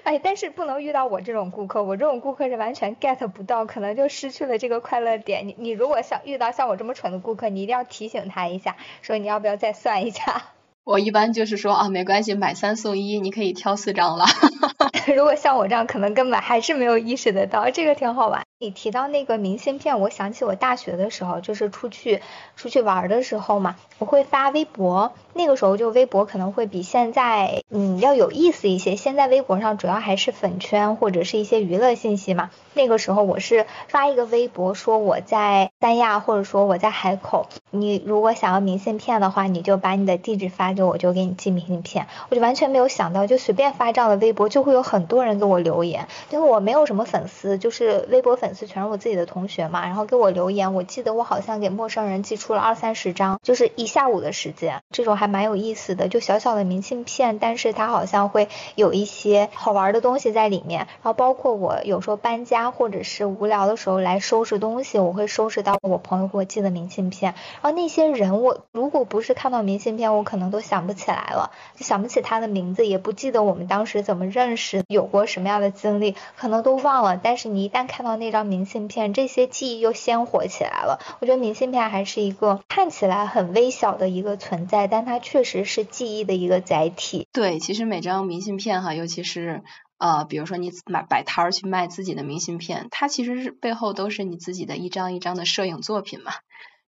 [0.05, 5.47] 哎，但是不能遇到我这种顾客，我这种顾客是完全 get 不到，可能就失去了这个快乐点。
[5.47, 10.43] 你你如果想遇到像我这么蠢的顾客，你一定要提醒他一下，说你要不要再算一下。
[10.85, 14.25] 我一般就是说啊，没关系，买三送一，你可以挑四张了。
[15.15, 18.48] 如果像我这样，可能根本还是没有意识得到，这个挺好玩。
[18.61, 22.21] 你提到那个明信片，我想起我大学的时候，就是出去
[22.57, 25.13] 出去玩的时候嘛，我会发微博。
[25.33, 28.97] 那个时候就微博可能会比现在嗯要有意思一些。
[28.97, 32.51] 现在微博上主要还是粉圈或者是一些娱乐信息嘛。
[32.75, 42.09] 那个时候我是发一个微博说我在三亚或者说我在海口，你如果想要明信片的话，你就把你的地址发给我，我就给你寄明信片。
[42.29, 46.09] 我就完全没有想到，就随便发这样的微博，就会有很多人给我留言。
[46.31, 48.48] 因为我没有什么粉丝，就是微博粉。
[48.49, 78.38] 粉丝全是我自己的同学嘛，然后给我留言，我记得我好像给陌生人寄出了二三十张，就是一下午的时间，这种还蛮有意思的，就小小的明信片，但是它好像会有一些好玩的东西在里面，然后包括我有时候搬家或者是无聊的时候来收拾东西，我会收拾到我朋友给我寄的明信片，然后那些人我如果不是看到明信片，我可能都想不起来了，就想不起他的名字，也不记得我们当时怎么认识，有过什么样的经历，可能都忘了，但是你一旦看到那张。
[78.45, 81.01] 明信片这些记忆又鲜活起来了。
[81.21, 87.27] 我觉得明信片还是一个看起来很微小的一个存在，但它确实是记忆的一个载体。
[87.33, 89.63] 对，其实每张明信片哈，尤其是
[89.99, 96.33] 呃，比如说你买摆摊儿去卖自己的明信片，它其实是背后都是你自己的一张一张的摄影作品嘛，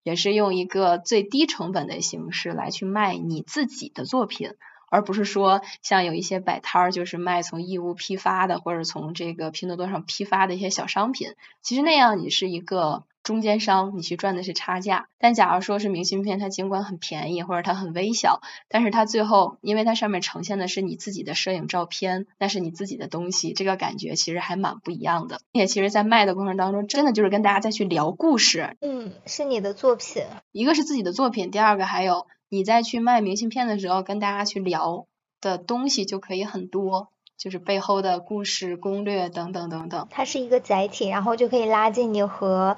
[0.03, 4.53] 也是用一个最低成本的形式来去卖你自己的作品。
[4.91, 11.35] 而不是说像有一些摆摊儿，就是卖从义乌批发的，或者从这个拼多多上批发的一些小商品。
[11.63, 15.09] 其实那样你是一个中间商，你去赚的是差价。
[15.19, 25.41] 但假如说是明信片，它尽管很便宜或者它很微小，但是它最后因为它上面呈现的是你自己的摄影照片，那是你自己的东西，这个感觉其实还蛮不一样的。
[25.53, 28.77] 并且其实，在卖的过程当中，真的就是跟大家再去聊故事。
[28.81, 32.27] 嗯，是你的作品，一个是自己的作品，第二个还有。
[32.51, 35.07] 你在去卖明信片的时候，跟大家去聊
[35.41, 40.09] 的东西就可以很多，就是背后的故事、攻略等等等等。
[40.11, 42.77] 它是一个载体，然后就可以拉近你和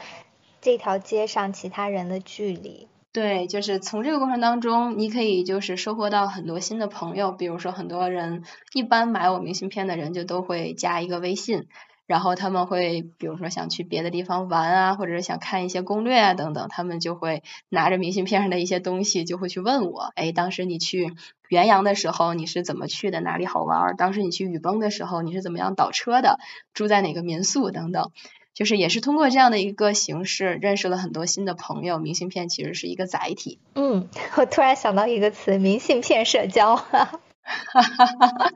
[0.61, 2.87] 这条街上其他人的距离。
[3.13, 7.33] 对，就是从这个过程当中，你可以就是收获到很多新的朋友。
[7.33, 11.67] 比如说，很多人一般买我明信片的人就都会加一个微信。
[12.07, 21.15] 然后他们会，比如说想去别的地方玩啊，或者是想看一些攻略啊等等，他们就会拿着明信片上的一些东西，就会去问我，哎，当时你去
[21.49, 23.97] 元阳的时候你是怎么去的，哪里好玩？
[23.97, 26.39] 当时你去雨崩的时候你是怎么样倒车的，
[26.75, 28.11] 住在哪个民宿等等，
[28.53, 31.99] 就是也是通过这样的一个形式认识了很多新的朋友。
[31.99, 33.59] 明信片其实是一个载体。
[33.75, 36.77] 嗯，我突然想到一个词，明信片社交。
[36.77, 37.09] 哈
[37.45, 38.53] 哈哈哈哈。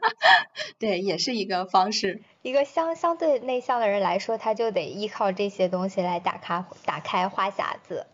[0.79, 2.21] 对，也是一个方式。
[2.47, 8.07] 一个相相对内向的人来说，他就得依靠这些东西来打开打开话匣子。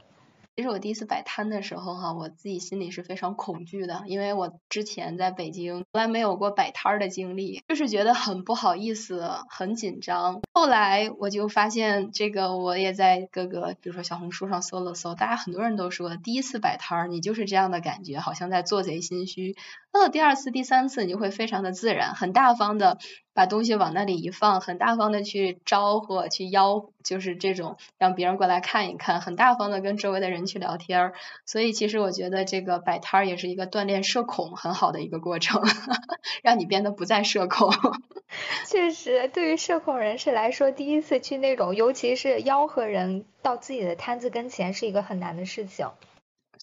[0.56, 10.40] 其实我第一次摆摊的时候哈，我自己心里是非常恐惧的，因为我之前在北京从来没有过摆摊儿的经历，就是觉得很不好意思，很紧张。
[10.54, 19.56] 后来我就发现这个，我也在各个比如说小红书上搜了搜，大家很多人都说第一次摆摊儿，你就是这样的感觉，好像在做贼心虚。
[19.92, 22.98] 到了第二次、第三次，你就会非常的自然，很大方的。
[23.34, 31.14] 把东西往那里一放，很大方的去招呼、去吆，就是这种让别人过来看一看，很大方的跟周围的人去聊天儿。
[31.46, 35.62] 所以其实我觉得这个摆摊儿也是一个锻炼社恐很好的一个过程，
[36.44, 37.72] 让你变得不再社恐。
[38.68, 45.88] 确实，对于社恐人士来说，第一次去那种，尤其是吆喝人到自己的摊子跟前，是一个很难的事情。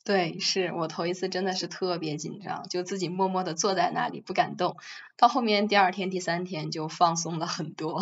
[0.10, 4.76] 对，是我头一次真的是特别紧张，就自己默默的坐在那里不敢动，
[5.16, 8.02] 到后面第二天、第三天就放松了很多。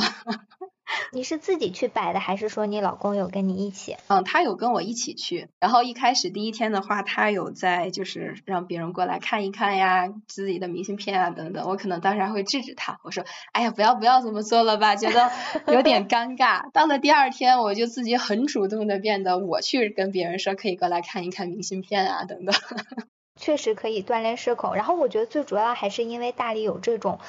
[1.11, 3.97] 你是自己去摆的，还是说你老公有跟你一起？
[4.07, 5.49] 嗯，他有跟我一起去。
[5.59, 11.67] 然后一开始第一天的话，他有在就是让别人过来看一看呀，自己的明信片啊等等。
[11.67, 15.29] 我可能当时还会制止他，我说：“哎呀，不要不要这么做了吧，觉得
[15.67, 22.55] 有点 尴尬。”到了第二天，我就自己很主动的变得我去跟别人说可以过来看一看明信片啊等等。
[23.39, 24.73] 确实可以锻炼社恐。
[24.73, 27.19] 然后我觉得最主要还是因为大理有这种。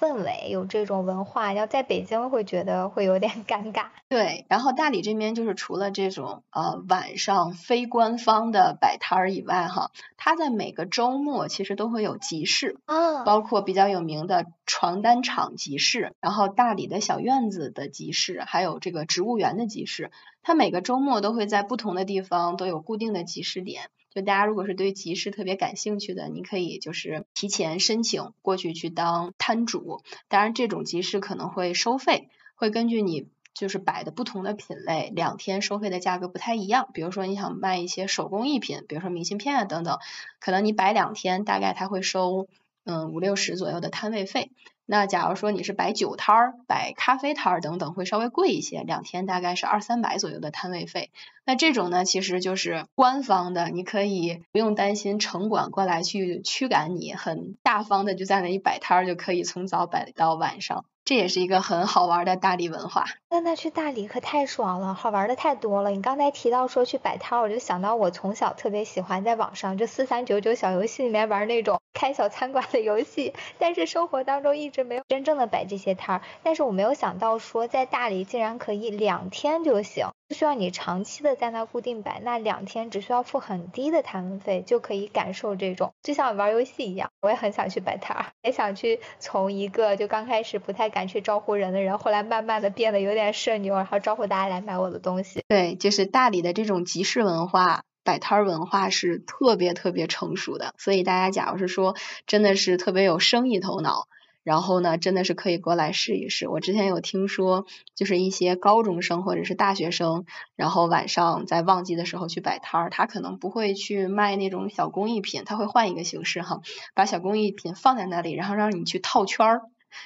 [0.00, 3.86] 氛围有这种文化，要在北京会觉得会有点 尴尬。
[4.08, 20.10] 对，然后大理这边就是除了这种呃晚上非官方的摆摊儿以外，哈，它在每个周末其实都会有集市，啊，包括比较有名的床单厂集市，然后大理的小院子的集市，还有这个植物园的集市，
[20.42, 23.90] 它每个周末都会在不同的地方都有固定的集市点。
[24.16, 30.00] 就大家如果是对集市特别感兴趣的，你可以就是提前申请过去去当摊主。
[30.28, 36.88] 当然，这种集市可能会收费，会根据你就是摆的不同的品类，两天收费的价格不太一样。
[36.94, 39.98] 比如说你想卖一些手工艺品，比如说明信片啊等等，
[40.40, 42.48] 可能你摆两天，大概他会收
[42.84, 44.50] 嗯五六十左右的摊位费。
[44.88, 51.10] 那假如说你是摆酒摊儿、摆咖啡摊儿等等，会稍微贵一些，两天大概是二三百左右的摊位费。
[51.44, 60.84] 那这种呢，其实就是官方的，你可以不用担心城管过来去驱赶你，很大方的就在那里摆摊儿，就可以从早摆到晚上。
[61.06, 63.04] 这也是一个很好玩的大理文化。
[63.30, 65.90] 那那去大理可太爽了，好玩的太多了。
[65.90, 76.22] 你刚才提到说去摆摊，我就想到我从小特别喜欢在网上就四三九九小游戏里面玩那种开小餐馆的游戏，但是生活当中一直没有真正的摆这些摊儿。
[76.42, 80.08] 但是我没有想到说在大理竟然可以两天就行。
[80.28, 87.10] 不需要你长期的在那固定摆，那两天只需要付很低的摊位费，就可以感受这种，就像玩游戏一样。
[87.20, 95.42] 我也很想去摆摊儿，也想去从一个就刚开始不太敢去招呼人的人，后来慢慢的变得有点社牛，然后招呼大家来买我的东西。
[95.46, 101.94] 对，就是大理的这种集市文化、摆摊儿文化是特别特别成熟的，所以大家假如是说
[102.26, 104.08] 真的是特别有生意头脑。
[104.46, 106.46] 然后呢，真的是可以过来试一试。
[106.46, 116.60] 我之前有听说，就是一些高中生或者是大学生，然后晚上在旺季的时候去摆摊儿，他可能不会去卖那种小工艺品，他会换一个形式哈，
[116.94, 119.62] 把小工艺品放在那里，然后让你去套圈儿。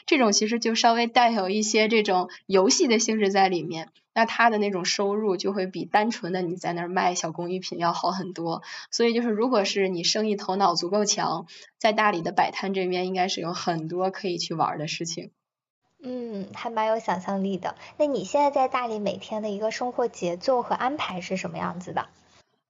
[0.06, 8.62] 这种其实就稍微带有一些这种游戏的性质在里面，那他的那种收入就会比单纯的你在那儿卖小工艺品要好很多。
[8.90, 11.46] 所以就是如果是你生意头脑足够强，
[11.78, 15.30] 在大理的摆摊这边应该是有很多可以去玩的事情。
[16.02, 17.76] 嗯，还蛮有想象力的。
[17.98, 22.08] 那你现在在大理每天的一个生活节奏和安排是什么样子的？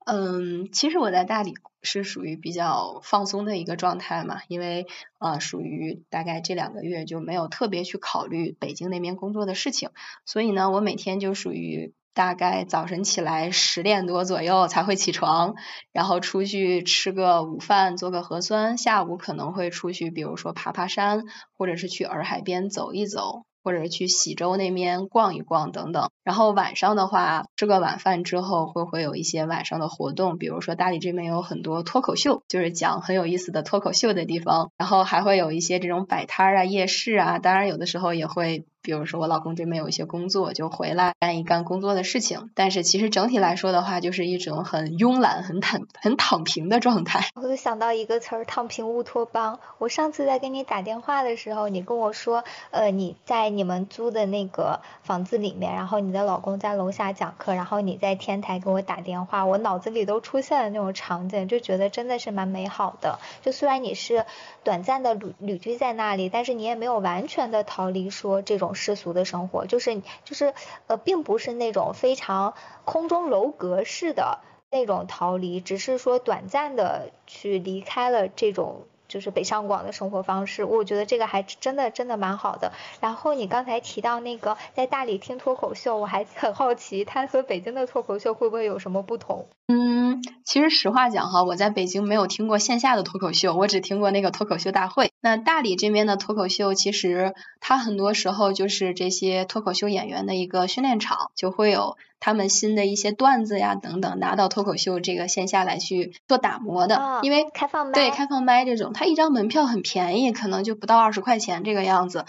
[0.06, 4.86] 嗯，其实我在大理是属于比较放松的一个状态嘛，因为
[5.18, 9.90] 啊，属于大概这两个月就没有特别去考虑北京那边工作的事情，
[10.24, 15.54] 所以呢，我每天就属于大概早晨起来十点多左右才会起床，
[15.92, 21.24] 然后出去吃个午饭，做个核酸，下午可能会出去，比如说爬爬山，
[21.56, 23.44] 或者是去洱海边走一走。
[23.62, 42.50] 或者去喜洲那边逛一逛等等，然后晚上的话吃个晚饭之后，会会有一些晚上的活动，比如说大理这边有很多脱口秀，就是讲很有意思的脱口秀的地方，然后还会有一些这种摆摊啊、夜市啊，当然有的时候也会比如说我老公这边有一些工作，就回来干一干工作的事情。
[42.54, 47.28] 但是其实整体来说的话，就是一种很慵懒、很躺、很躺平的状态。
[47.34, 49.60] 我就想到一个词儿“躺平乌托邦”。
[49.78, 63.18] 我上次在跟你打电话的时候，你跟我说，呃，你在你们租的那个房子里面，然后你的老公在楼下讲课，然后你在天台给我打电话，我脑子里都出现了那种场景，就觉得真的是蛮美好的。
[63.42, 64.24] 就虽然你是
[64.64, 70.54] 短暂的旅旅居在那里，但是你也没有完全的逃离说这种世俗的生活，就是就是
[70.86, 72.54] 呃，并不是那种非常
[72.84, 74.40] 空中楼阁式的
[74.70, 80.64] 那种逃离，只是说短暂的去离开了这种就是北上广的生活方式。
[80.64, 82.72] 我觉得这个还真的真的蛮好的。
[83.00, 89.46] 然后你刚才提到那个在大理听脱口秀，我还很好奇，它和北京的脱口秀会不会有什么不同？
[89.66, 95.09] 嗯，其实实话讲哈，我在北京没有听过线下的脱口秀，我只听过那个脱口秀大会。
[95.20, 107.20] 那大理这边的脱口秀，其实它很多时候就是这些脱口秀演员的一个训练场，就会有他们新的一些段子呀等等拿到脱口秀这个线下来去做打磨的。
[107.22, 112.24] 因为开放麦对开放麦这种，它一张门票很便宜，可能就不到二十块钱这个样子。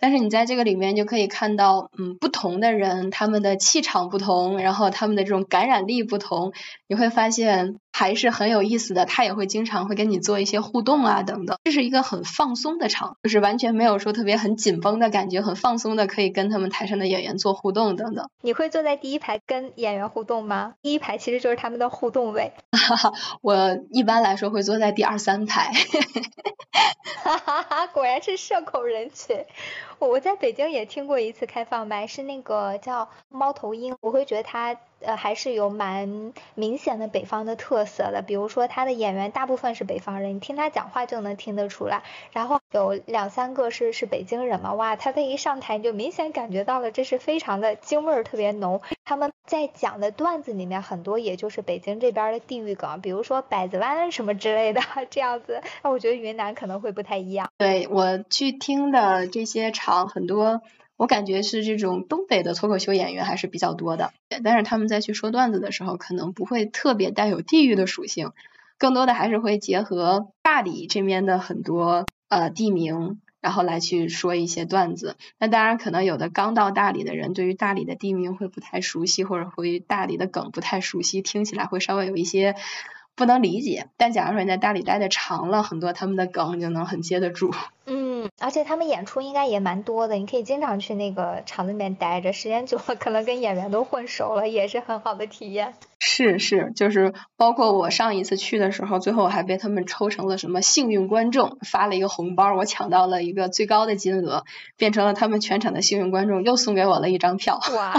[0.00, 6.52] 但是你在这个里面就可以看到，嗯，不同的人他们的气场不同，然后他们的这种感染力不同，
[6.88, 9.04] 你会发现还是很有意思的。
[9.04, 18.30] 他也会经常会跟你做一些互动啊等等，这是一个很放松的场，就是完全没有说特别很紧绷的感觉，很放松的可以跟他们台上的演员做互动等等。
[18.40, 20.74] 你会坐在第一排跟演员互动吗？
[20.80, 22.52] 第一排其实就是他们的互动位。
[22.72, 25.70] 哈哈，我一般来说会坐在第二三排。
[27.22, 29.44] 哈哈哈，果然是社恐人群。
[30.00, 34.76] 我我在北京也听过一次开放麦，是那个叫猫头鹰，我会觉得他。
[35.00, 42.02] 呃，还是有蛮明显的北方的特色的，比如说他的演员大部分是北方人，你听他讲话就能听得出来。
[42.32, 48.80] 然后有两三个是是北京人嘛，哇，他这一上台你就明显感觉到了，这是非常的京味儿特别浓。
[49.04, 54.80] 他们在讲的段子里面很多也就是北京这边的地域梗，比如说百子湾什么之类的
[55.10, 55.62] 这样子。
[55.82, 57.50] 那我觉得云南可能会不太一样。
[57.58, 60.60] 对我去听的这些场很多。
[61.00, 64.12] 我感觉是这种东北的脱口秀演员还是比较多的，
[64.44, 68.32] 但是他们在去说段子的时候，可能不会特别带有地域的属性，
[68.76, 75.16] 更多的还是会结合大理这边的很多呃地名，然后来去说一些段子。
[75.38, 82.56] 那当然，可能有的刚到大理的人，对于大理的地名会不太熟悉，或者会大理的梗不太熟悉，听起来会稍微有一些
[83.14, 83.88] 不能理解。
[83.96, 87.54] 但假如说你在大理待的长了，很多他们的梗你就能很接得住。
[87.90, 88.30] 嗯。
[88.40, 95.74] 而且他们演出应该也蛮多的，你可以经常去那个场子里面待着，时间久了可能跟演员都混熟了，也是很好的体验。
[95.98, 104.44] 是是，就是包括我上一次去的时候，最后还被他们抽成了什么幸运观众，发了一个红包，我抢到了一个最高的金额，
[104.78, 107.60] 变成了他们全场的幸运观众，又送给我了一张票。
[107.74, 107.92] 哇，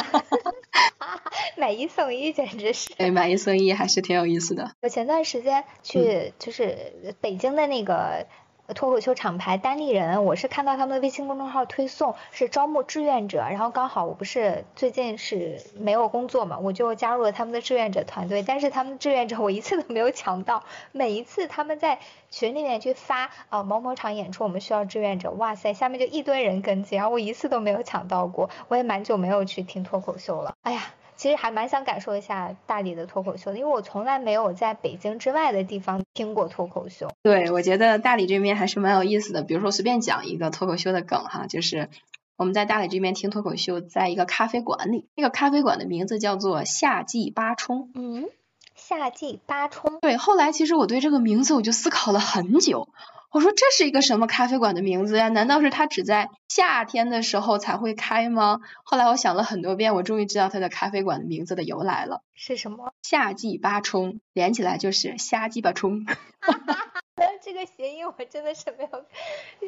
[1.58, 2.94] 买一送一简直是。
[2.96, 4.72] 对，买一送一还是挺有意思的。
[4.82, 8.26] 我前段时间去就是北京的那个。
[8.74, 22.00] 脱口秀厂牌单立人，我是看到他们的微信公众号推送是招募志愿者，然后刚好我不是最近是没有工作嘛，我就加入了他们的志愿者团队，但是他们的志愿者我一次都没有抢到，每一次他们在
[22.30, 30.82] 群里面去发啊某某场演出我们需要志愿者，哇塞，下面就一堆人跟进，然后我一次都没有抢到过，我也蛮久没有去听脱口秀了，哎呀。
[31.22, 37.12] 其实还蛮想感受一下大理的脱口秀的，因为我从来没有在北京之外的地方听过脱口秀。
[37.22, 39.44] 对，我觉得大理这边还是蛮有意思的。
[39.44, 41.90] 比如说随便讲一个脱口秀的梗哈，就是
[42.38, 47.92] 我们在大理这边听脱口秀，在一个咖啡馆里，那个咖啡馆的名字叫做夏季八冲。
[47.94, 48.28] 嗯，
[48.74, 50.00] 夏季八冲。
[50.02, 52.90] 对，后来其实我对这个名字我就思考了很久。
[53.32, 55.30] 我说这是一个什么咖啡馆的名字呀？
[55.30, 58.60] 难道是它只在夏天的时候才会开吗？
[58.84, 62.24] 后来我想了很多遍，我终于知道它的咖啡馆的名字的由来了。
[62.36, 62.94] 是什么？
[63.02, 66.06] 夏季八冲，连起来就是瞎鸡巴冲。
[66.06, 67.02] 哈哈哈！
[67.42, 69.06] 这个谐音我真的是没有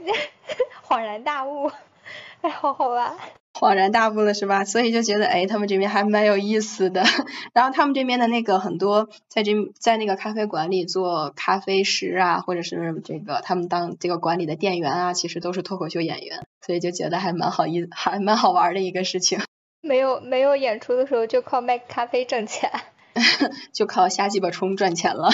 [0.85, 1.71] 恍然大悟，
[2.43, 3.15] 哎，好好玩。
[3.53, 4.65] 恍然大悟了是吧？
[4.65, 7.05] 所以就觉得哎，他们这边还蛮有意思的。
[7.53, 19.39] 然后他们这边的那个很多在这在那个咖啡馆里做咖啡师啊，或者是这个他们当这个管理的店员啊，其实都是脱口秀演员，所以就觉得还蛮好意，还蛮好玩的一个事情。
[19.79, 22.71] 没有没有演出的时候就靠卖咖啡挣钱，
[23.71, 25.29] 就靠瞎鸡巴冲赚钱了。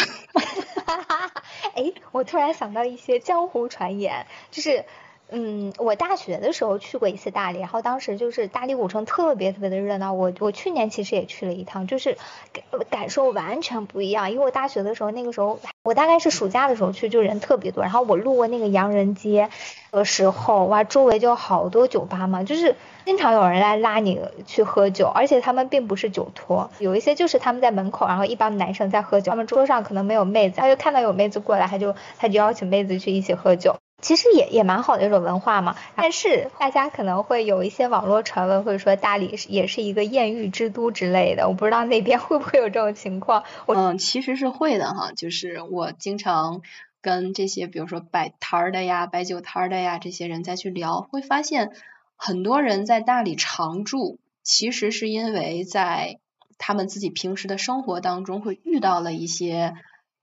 [1.74, 4.86] 哎，我突然想到一些江湖传言，就是。
[5.32, 10.12] 嗯，我大学的时候去过一次大理，然后当时就是大理古城特别特别的热闹。
[10.14, 12.18] 我我去年其实也去了一趟，就是
[12.52, 14.32] 感感受完全不一样。
[14.32, 17.84] 因为我大学的时候，那个时候我大概是暑假的时候去，就人特别多。
[17.84, 19.50] 然后我路过那个洋人街
[19.92, 22.76] 的时候，哇，周围就好多酒吧嘛，就是
[23.06, 33.76] 经常有人来拉你去喝酒，而且他们并不是酒托，有一些就是他们在门口，然后一帮男生在喝酒，他们桌上可能没有妹子，他就看到有妹子过来，他就他就邀请妹子去一起喝酒。
[34.02, 43.44] 其实也也蛮好的一种文化嘛，但是大家可能会有一些网络传闻，或者说大理也是一个艳遇之都之类的，我不知道那边 会不会有这种情况。
[43.68, 46.62] 嗯，其实是会的哈，就是我经常
[47.02, 51.72] 跟这些比如说摆摊儿的呀、摆酒摊儿的呀这些人再去聊，会发现
[52.16, 56.20] 很多人在大理常住，其实是因为在
[56.58, 59.74] 他们自己平时的生活当中会遇到了一些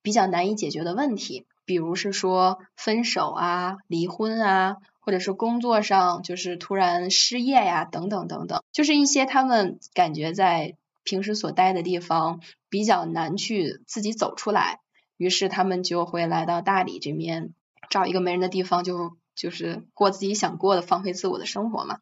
[0.03, 1.47] 比较难以解决的问题。
[1.67, 12.41] 比如是说分手啊、离婚啊，或者是工作上就是突然失业呀，等等等等，就是一些他们感觉在平时所待的地方
[12.71, 14.81] 比较难去自己走出来，
[15.17, 17.53] 于是他们就会来到大理这边，
[17.91, 21.99] 找一个没人的地方，就就是过自己想过的放飞自我的生活嘛。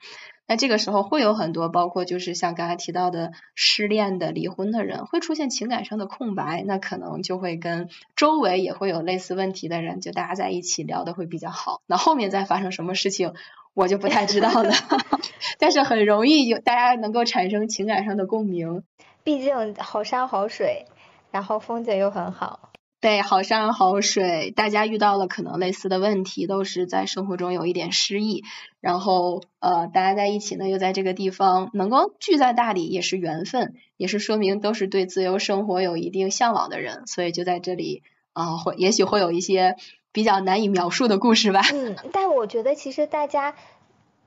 [0.47, 11.81] 那这个时候会有很多，包括就是像刚才提到的失恋的、离婚的人，会出现情感上的空白，那可能就会跟周围也会有类似问题的人，就大家在一起聊的会比较好。
[11.87, 13.33] 那后面再发生什么事情，
[13.73, 14.71] 我就不太知道了。
[15.59, 18.83] 但是很容易有大家能够产生情感上的共鸣，
[19.23, 20.85] 毕竟好山好水，
[21.31, 22.71] 然后风景又很好。
[23.05, 28.45] 对，好山好水，大家遇到了可能类似的问题，都是在生活中有一点失意，
[28.81, 38.03] 然后呃，大家在一起呢，又在这个地方能够聚在大理，也是缘分，也是说明都是对自由生活有一定向往的人，所以就在这里
[38.33, 39.77] 啊，会也许会有一些
[40.11, 41.61] 比较难以描述的故事吧。
[41.75, 43.55] 嗯，但我觉得其实大家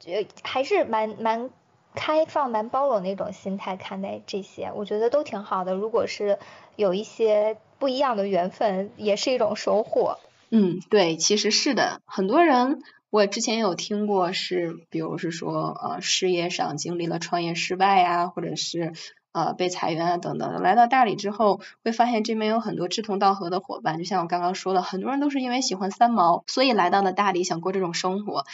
[0.06, 1.50] 呃还是蛮蛮
[1.96, 5.74] 开放、蛮包容那种心态看待这些，我觉得都挺好的。
[5.74, 6.38] 如果是
[6.76, 7.58] 有一些。
[7.80, 10.18] 不一样的缘分也是一种收获。
[10.50, 12.02] 嗯，对，其实是的。
[12.06, 18.94] 很多人我之前有听过，是比如是说呃事业上经历了创业失败呀，或者是
[19.32, 23.98] 呃被裁员啊等等，来到大理之后会发现这边有很多志同道合的伙伴。
[23.98, 28.46] 就像我刚刚说的，很多人都是因为喜欢三毛，所以来到了大理想过这种生活。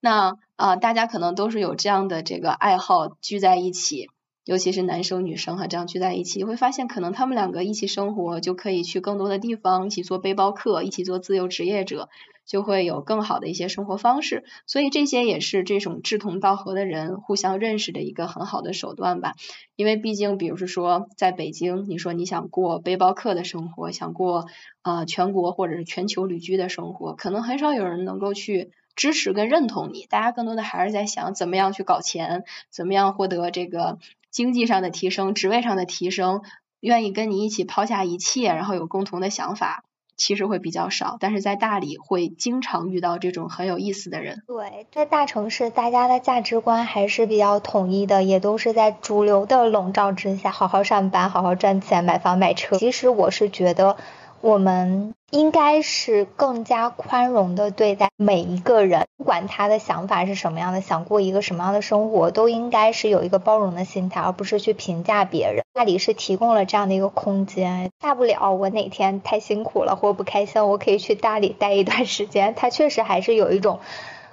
[0.00, 4.10] 那啊，大家可能都是有这样的这个爱好聚在一起。
[4.44, 12.08] 尤其是男生女生哈，这样聚在一起，你会发现可能他们两个一起生活，就可以去更多的地方，一起做背包客，一起做自由职业者，
[12.44, 14.42] 就会有更好的一些生活方式。
[14.66, 19.34] 所以这些也是这种志同道合的人互相认识的一个很好的手段吧。
[19.76, 24.46] 因为毕竟，比如说在北京，你说你想过背包客的生活，想过
[24.82, 30.06] 啊全国或者是全球旅居的生活，可能很少有人能够去支持跟认同你。
[30.10, 33.98] 大家更多的还是在想怎么样去搞钱，怎么样获得这个。
[34.32, 36.40] 经济上的提升，职位上的提升，
[36.80, 39.84] 愿意跟你一起抛下一切，然后有共同的想法，
[40.16, 41.18] 其实会比较少。
[41.20, 44.42] 但是在大理会经常遇到这种很有意思的人。
[44.48, 52.78] 对，在大城市，大家的价值观还是比较统一的，也都是在主流的笼罩之下，好好上班，好好赚钱，买房买车。
[52.78, 53.96] 其实我是觉得。
[54.40, 65.64] 我们应该是更加宽容的对待每一个人，不管他的想法是什么样的，想过一个什么样的生活，都应该是有一个包容的心态，而不是去评价别人。
[65.72, 72.54] 大理是提供了这样的一个空间，大不了我哪天太辛苦了或不开心，我可以去大理待一段时间。
[72.54, 73.80] 它确实还是有一种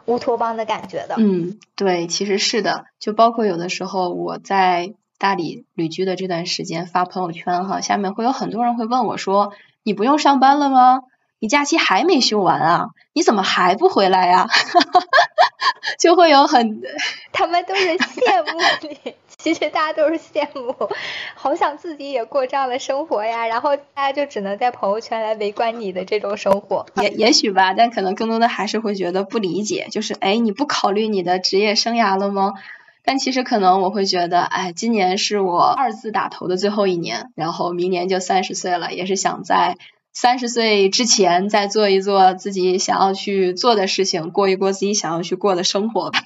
[0.04, 1.16] 乌托邦的感觉的。
[1.18, 9.54] 嗯，对，其实是的，就包括有的时候我在大理旅居的这段时间发朋友圈哈，下面会有很多人会问我说。
[9.84, 11.02] 你不用上班了吗？
[11.42, 12.88] 你假期还没休完啊？
[13.14, 14.48] 你怎么还不回来呀？
[15.98, 16.82] 就会有很，
[17.32, 18.60] 他们都是羡慕
[19.06, 20.76] 你， 其实大家都是羡慕，
[21.36, 23.48] 好想自己也过这样的生活呀。
[23.48, 26.86] 然后大家就只能在朋友圈来围观你的这种生活。
[27.02, 32.54] 也也许吧，但可能更多的还是会觉得不理解，就是哎，你不考虑你的职业生涯了吗？
[33.04, 39.78] 但其实可能我会觉得，哎，今年是我二字打头的最后一年，然后明年就三十岁了，也是想在
[40.14, 46.20] 三十岁之前再做一做自己想要去做的事情，过一过自己想要去过的生活吧。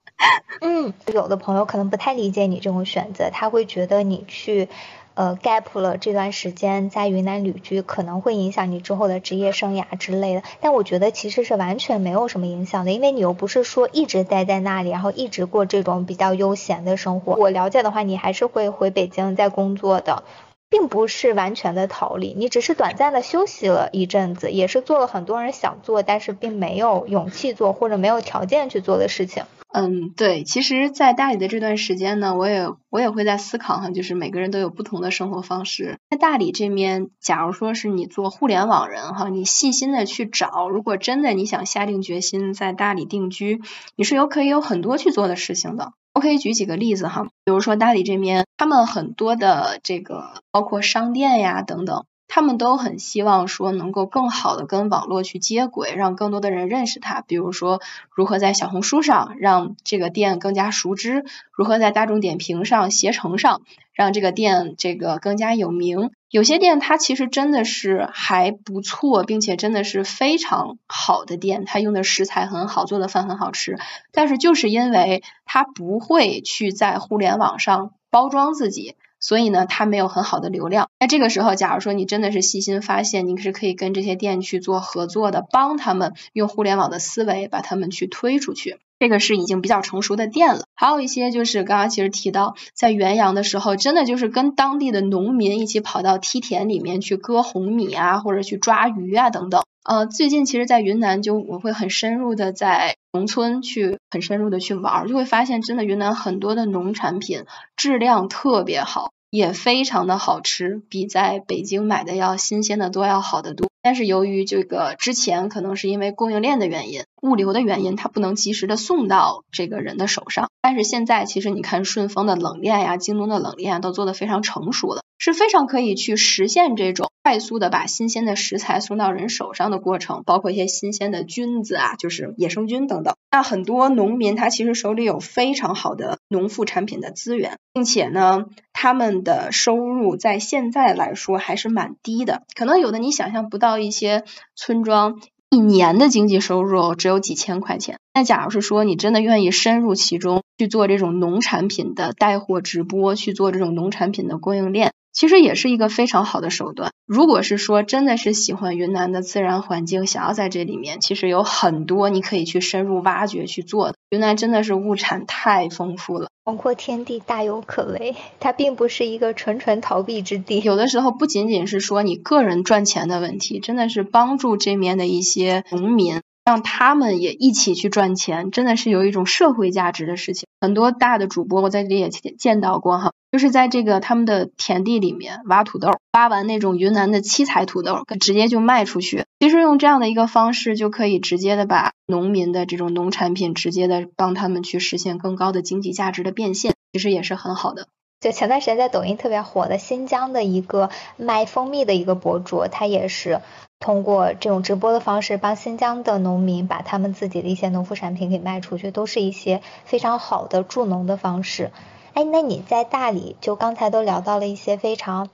[0.60, 4.68] 嗯，有的朋友可能不太理解你这种选择，他会觉得你去。
[5.14, 10.42] 呃，gap 了这段时间在云南旅居，可能会影响你之后的职业生涯之类的。
[10.60, 17.34] 但我觉得其实是完全没有什么影响的，因为你又不是说一直待在那里，然后一直过这种比较悠闲的生活。
[17.34, 20.24] 我了解的话，你还是会回北京再工作的。
[20.70, 29.44] 并不是完全的逃离，你只是短暂的休息了一阵子，也是做了很多人想做但是并没有勇气做或者没有条件去做的事情。
[29.76, 35.98] 嗯，对，其实，在大理的这段时间呢，我也我也会在思考哈，就是每个人都有不同的生活方式。
[36.08, 43.62] 在大理这边，假如说是你做互联网人哈，你细心的去找，如果真的你想下定决心在大理定居，
[43.96, 45.90] 你是有可以有很多去做的事情的。
[46.14, 52.04] 我可以举几个例子哈，比如说大理这边，他们很多的这个包括商店呀等等。
[52.34, 57.20] 他们都很希望说能够更好的跟网络去接轨，让更多的人认识它。
[57.20, 57.80] 比如说，
[58.10, 63.62] 如何在小红书上让这个店更加熟知，如何在大众点评上、携程上
[63.92, 66.10] 让这个店这个更加有名。
[66.28, 73.78] 有些店它其实真的是还不错，并且真的是非常好的店，它用的食材很好，做的饭很好吃。
[74.10, 78.96] 但是就是因为它不会去在互联网上包装自己。
[79.24, 80.90] 所以呢，它没有很好的流量。
[81.00, 88.76] 那这个时候，假如说你真的是细心发现，你是可以跟这些店去做合作的，帮他们用互联网的思维把他们去推出去。
[88.98, 90.64] 这个是已经比较成熟的店了。
[90.74, 99.62] 还有一些就是刚刚其实提到，在元阳的时候，真的就是跟当地的农民一起跑到梯田里面去割红米啊，或者去抓鱼啊等等。
[99.84, 107.44] 呃，最近其实，在云南就我会很深入的在农村去很深入的去玩，就会发现真的云南很多的农产品
[107.76, 109.10] 质量特别好。
[109.34, 113.68] 也非常的好吃，比在北京买的要新鲜的多，要好得多。
[113.82, 120.50] 但是由于这个之前可能是因为供应链的原因、物流的原因，它不能及时的送到这个人的手上。
[120.60, 133.14] 但是现在其实你看顺丰的冷链呀、京东的冷链啊都做的非常成熟了，是非常可以去实现这种快速的把新鲜的食材送到人手上的过程，包括一些新鲜的菌子啊，就是野生菌等等。
[133.30, 145.20] 那很多农民他其实手里有非常好的农副产品的资源，并且呢，他们的收入在现在来说还是蛮低的，可能有的你想象不到，一些村庄
[145.54, 147.98] 一年的经济收入只有几千块钱。
[148.12, 154.92] 那假如是说你真的愿意深入其中去做这种农产品的带货直播，去做这种农产品的供应链。
[155.14, 156.90] 其实也是一个非常好的手段。
[157.06, 163.94] 如果是说真的是喜欢云南的自然环境，想要在这里面，其实有很多你可以去深入挖掘去做的。
[164.10, 170.60] 云南真的是物产太丰富了，广阔天地大有可为，它并不是一个纯纯逃避之地。
[170.60, 176.20] 有的时候不仅仅是说你个人赚钱的问题，真的是帮助这面的一些农民。
[176.44, 180.46] 让他们也一起去赚钱，真的是有一种社会价值的事情。
[180.60, 189.24] 很多大的主播我在这里也见到过哈，就是在这个他们的田地里面挖土豆，挖完那种云南的七彩土豆，直接就卖出去。
[189.40, 197.86] 其实用这样的一个方式，就可以直接的把农民的这种农产品，直接的帮他们去实现更高的经济价值的变现，其实也是很好的。
[198.24, 203.42] 就前段时间在抖音特别火的新疆的一个卖蜂蜜的一个博主，他也是。
[203.80, 211.70] 通过这种直播的方式，帮新疆的农民把他们自己的一些农副产品给卖出去，都是一些非常好的助农的方式。
[212.14, 215.28] 哎，那你在大理，就刚才都聊到了一些非常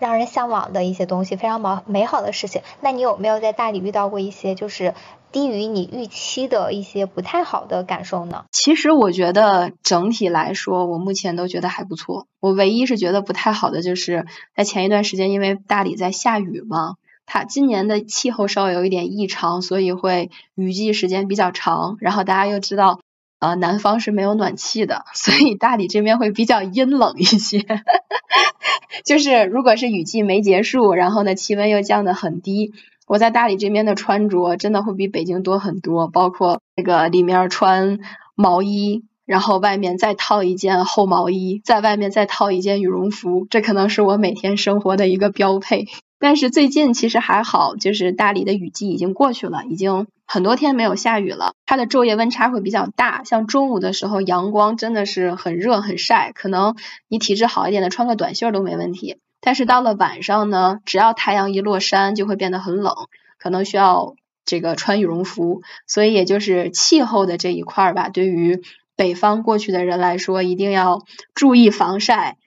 [0.00, 2.62] 让人向往的一些东西，非常美美好的事情。
[2.80, 4.94] 那你有没有在大理遇到过一些就是
[5.32, 8.44] 低于你预期的一些不太好的感受呢？
[8.52, 12.26] 其实我觉得整体来说，我目前都觉得还不错。
[12.40, 16.96] 我唯一是觉得不太好的，就是在前一段时间，因为大理在下雨嘛。
[17.24, 21.96] 它今年的气候稍微有一点异常，所以会雨季时间比较长。
[22.00, 23.00] 然后大家又知道，
[23.38, 27.64] 呃，南方是没有暖气的，所以大理这边会比较阴冷一些。
[29.06, 32.72] 就是如果是雨季没结束，然后呢气温又降得很低，
[33.12, 37.98] 我在大理这边的穿着真的会比北京多很多，包括那个里面穿
[38.34, 45.88] 毛衣，然后外面再套一件厚毛衣，在外面再套一件羽绒服，这可能是我每天生活的一个标配。
[46.18, 51.52] 但是最近其实还好，就是大理的雨季已经过去了，已经很多天没有下雨了。
[51.66, 56.76] 它的昼夜温差会比较大，像中午的时候阳光真的是很热很晒，可能
[57.08, 59.18] 你体质好一点的穿个短袖都没问题。
[59.42, 62.94] 但是到了晚上呢，只要太阳一落山就会变得很冷，
[63.38, 64.14] 可能需要
[64.46, 65.60] 这个穿羽绒服。
[65.86, 68.62] 所以也就是气候的这一块儿吧，对于
[68.96, 71.02] 北方过去的人来说，一定要
[71.34, 72.38] 注意防晒。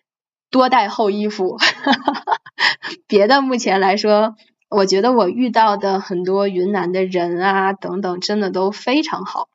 [0.52, 1.58] 多带厚衣服，
[3.08, 4.36] 别的目前来说，
[4.70, 9.50] 我觉得我遇到的很多云南的人啊等等，真的都非常好。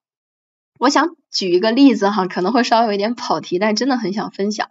[0.79, 4.69] 我想举一个例子哈，可能会稍微有一点跑题，但真的很想分享，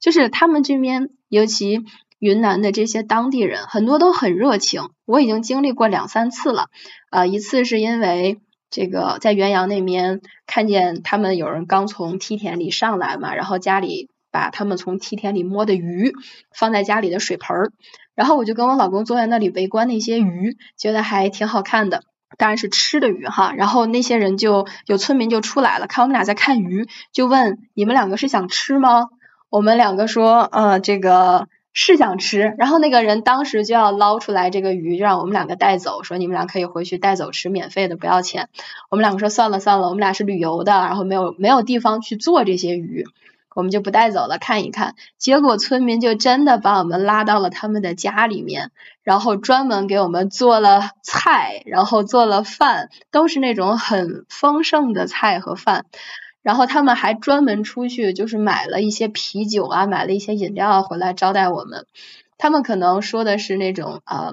[0.00, 1.84] 就是他们这边，尤其
[2.18, 4.90] 云南的这些当地人，很多都很热情。
[5.04, 6.66] 我已经经历过两三次了，
[7.10, 8.40] 呃，一次是因为
[8.70, 14.08] 这个在元阳那边看见他们有人刚从梯田里上来嘛，然后家里。
[14.32, 16.12] 把他们从梯田里摸的鱼
[16.54, 17.72] 放在家里的水盆儿，
[18.14, 22.02] 然后我就跟我老公坐在那里围观那些鱼，觉得还挺好看的。
[22.36, 29.06] 当然是吃的鱼哈，然后那些人就有村民就出来了，看我们俩在看鱼，就问你们两个是想吃吗？
[29.48, 31.48] 我们两个说，呃，这个
[31.78, 32.54] 是想吃。
[32.56, 38.48] 然后那个人当时就要捞出来这个鱼，就让我们两个带走，说你们俩可以回去带走吃，免费的，不要钱。
[38.90, 43.04] 我们两个说算了算了，我们俩是旅游的，然后没有没有地方去做这些鱼。
[43.54, 44.94] 我们就不带走了，看一看。
[45.18, 48.70] 结果村民就真的把我们拉到了他们的家里面，
[49.02, 55.84] 然后专门给我们做了菜，然后做了饭，都是那种很丰盛的菜和饭。
[56.46, 61.86] 然后他们还专门出去，就是买了一些啤酒啊，买了一些饮料啊回来招待我们。
[62.38, 64.30] 他们可能说的是那种啊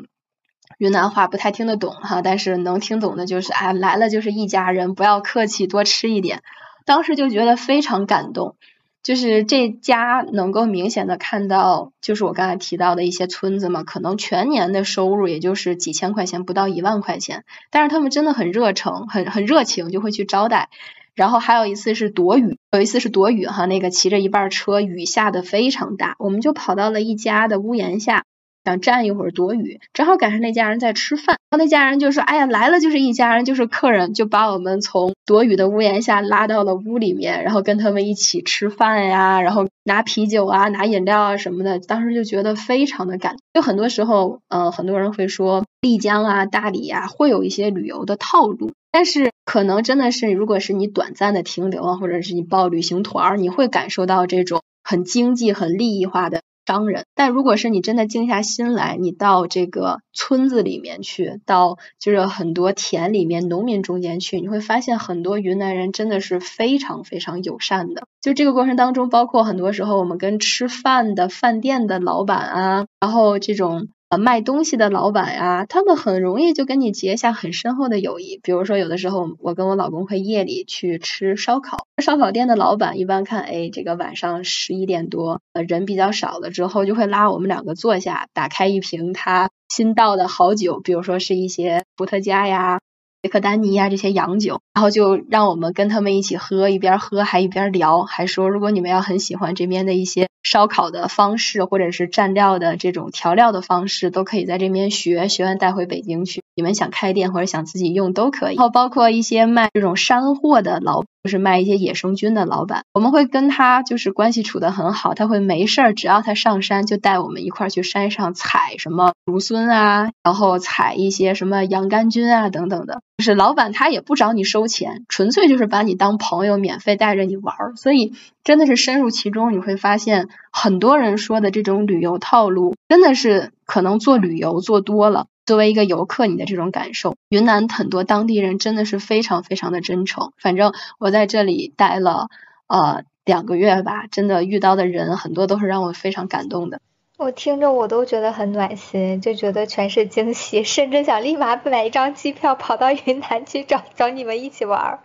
[0.77, 6.43] 云南话，不太听得懂哈，但是能听懂的就是哎来了就是一家人，不要客气，多吃一点。
[6.85, 8.57] 当时就觉得非常感动。
[9.01, 20.69] 就是这家能够明显的看到，就是我刚才提到的一些村子嘛，可能全年的收入也就是几千块钱，不到一万块钱，但是他们真的很热诚，很很热情，就会去招待。
[21.15, 28.25] 然后还有一次是躲雨，有一次是躲雨哈，那个骑着一半车，雨下的非常大，我们就跑到了一家的屋檐下。
[28.63, 41.79] 想站一会儿躲雨，正好赶上那家人在吃饭，然后那家人就说：“哎呀，来了就是一家人，就是客人，就把我们从躲雨的屋檐下拉到了屋里面，然后跟他们一起吃饭呀，然后拿啤酒啊，拿饮料啊什么的。
[41.79, 56.41] 当时就觉得非常的感就很多时候，呃，很多人会说丽江啊、大理呀会有一些旅游的套路，但是可能真的是，如果是你短暂的停留啊，或者是你报旅行团，你会感受到这种很经济、很利益化的。
[56.65, 68.07] 商人，但如果是你真的静下心来，你到这个村子里面去，到就是很多田里面、农民中间去，你会发现很多云南人真的是非常非常友善的。
[68.21, 73.89] 就这个过程当中，包括很多时候我们跟吃饭的饭店的老板啊，然后这种。
[74.17, 78.39] 卖东西的老板呀，他们很容易就跟你结下很深厚的友谊。
[78.43, 92.79] 比如说，有的时候我跟我老公会夜里去吃烧烤，烧烤店的老板一般看，哎，这个晚上十一点多，呃，人比较少了之后，就会拉我们两个坐下，打开一瓶他新倒的好酒，比如说是一些伏特加呀。
[93.21, 106.43] 杰克丹尼呀，这些洋酒，然后就让我们跟他们一起喝，一边喝还一边聊，还说如果你们要很喜欢这边的一些烧烤的方式，或者是蘸料的这种调料的方式，都可以在这边学，学完带回北京去。
[106.53, 108.55] 你们想开店或者想自己用都可以。
[108.55, 111.03] 然后包括一些卖这种山货的老。
[111.23, 123.01] 就是卖一些野生菌的老板，我们会跟他就是关系处得很好，他会没事儿，只要他上山就带我们一块儿去山上采什么芦荪啊，然后采一些什么洋甘菌啊等等的。
[123.17, 127.73] 就是老板他也不找你收钱，纯粹就是把你当朋友，免费带着你玩儿。
[127.77, 128.11] 所以
[128.43, 135.27] 真的是深入其中，你会发现很多人说的这种旅游套路，真的是可能做旅游做多了。
[135.45, 140.31] 作为一个游客，你的这种感受，云南很多当地人真的是非常非常的真诚。
[140.37, 142.29] 反正我在这里待了
[142.67, 146.79] 呃两个月吧，真的遇到的人很多都是让我非常感动的。
[147.17, 154.99] 我听着我都觉得很暖心，就觉得全是惊喜，甚至想立马买一张机票跑到云南去找找你们一起玩。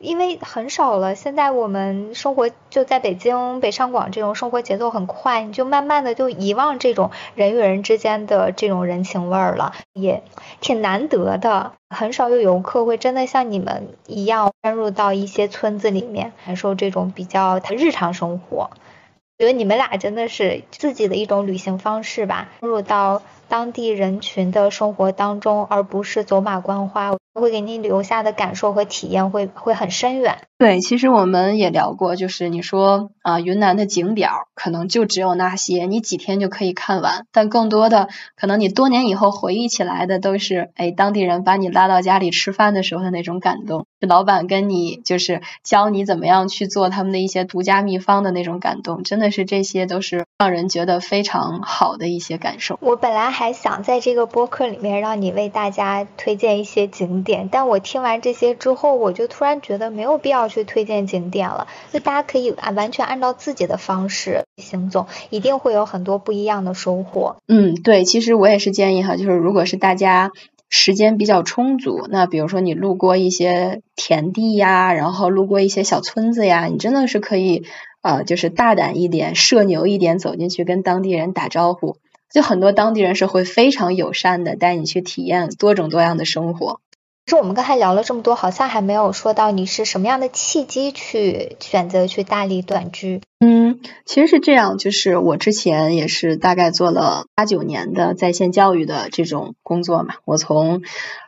[0.00, 10.22] 因为很少了，现在我们生活就在北京、北上广这种生活节奏很快，你就慢慢的就遗忘这种人与人之间的这种人情味儿了，也
[10.60, 11.72] 挺难得的。
[11.90, 18.70] 很少有游客会真的像你们一样深入到一些村子里面，感受这种比较日常生活。
[19.38, 27.16] 觉得你们俩真的是自己的一种旅行方式吧，深入到当地人群的生活当中，而不是走马观花。
[27.34, 30.38] 会给你留下的感受和体验会会很深远。
[30.58, 37.26] 对，其实我们也聊过，就是你说啊，云南的景点可能就只有那些，你几天就可以看完。
[37.30, 52.80] 但更多的，可能你多年以后回忆起来的都是，哎，当地人把你拉到家里吃饭的时候的那种感动，老板跟你就是教你怎么样去做他们的一些独家秘方的那种感动，真的是这些都是让人觉得非常好的一些感受。
[52.82, 60.48] 我本来还想在这个播客里面让你为大家推荐一些景点，但我听完这些之后，我就突然觉得没有必要。
[60.48, 67.36] 去推荐景点了，就大家可以啊完全按照自己的方式行走，一定会有很多不一样的收获。
[67.46, 70.30] 嗯，对，其实我也是建议哈，就是如果是大家
[70.70, 77.64] 时间比较充足，那比如说你路过一些田地呀，然后路过一些小村子呀，你真的是可以
[78.00, 81.98] 呃，就是大胆一点，社牛一点，走进去跟当地人打招呼，
[82.32, 86.80] 就很多当地人是会非常友善的，带你去体验多种多样的生活。
[87.26, 93.20] 是我们刚才聊了这么多，好像还没有说到你是什么样的契机去选择去大理短居。
[93.40, 100.14] 嗯，其实是这样，就是我之前也是大概做了八九年的在线教育的这种工作嘛。
[100.24, 100.80] 我从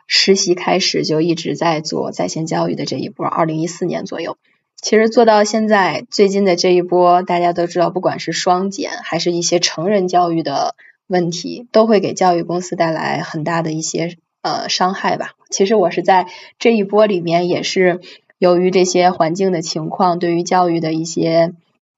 [0.07, 4.37] 实习开始就一直在做在线教育的这一波，二零一四年左右。
[4.81, 10.73] 其实做到现在，最近的这一波，大家都知道，不管是双减还是一些成人教育的
[11.11, 14.17] 问题，都会给教育公司带来很大的一些。
[14.43, 15.33] 呃，伤害吧。
[15.51, 16.25] 其实我是在
[16.57, 17.99] 这一波里面，也是
[18.39, 21.53] 由于这些环境的情况，对于教育的一些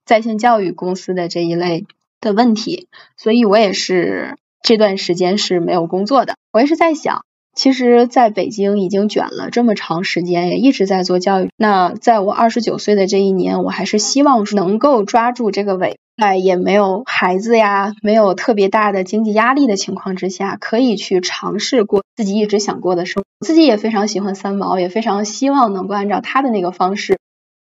[0.05, 1.85] 在线教育公司的这一类
[2.19, 6.35] 的问题，所以我也是这段时间是没有工作的。
[6.51, 7.23] 我也是在想，
[7.55, 11.49] 其实在北京已经卷了这么长时间，也一直在做教育。
[11.55, 15.97] 那在我二十九岁的这一年，我还是希望能够抓住这个尾。
[16.15, 23.45] 在也没有孩子呀，没有特别大的经济压力的情况之下，可以去尝试过自己一直想过的生活。
[23.45, 27.19] 自己也非常喜欢三毛，也非常希望能够按照他的那个方式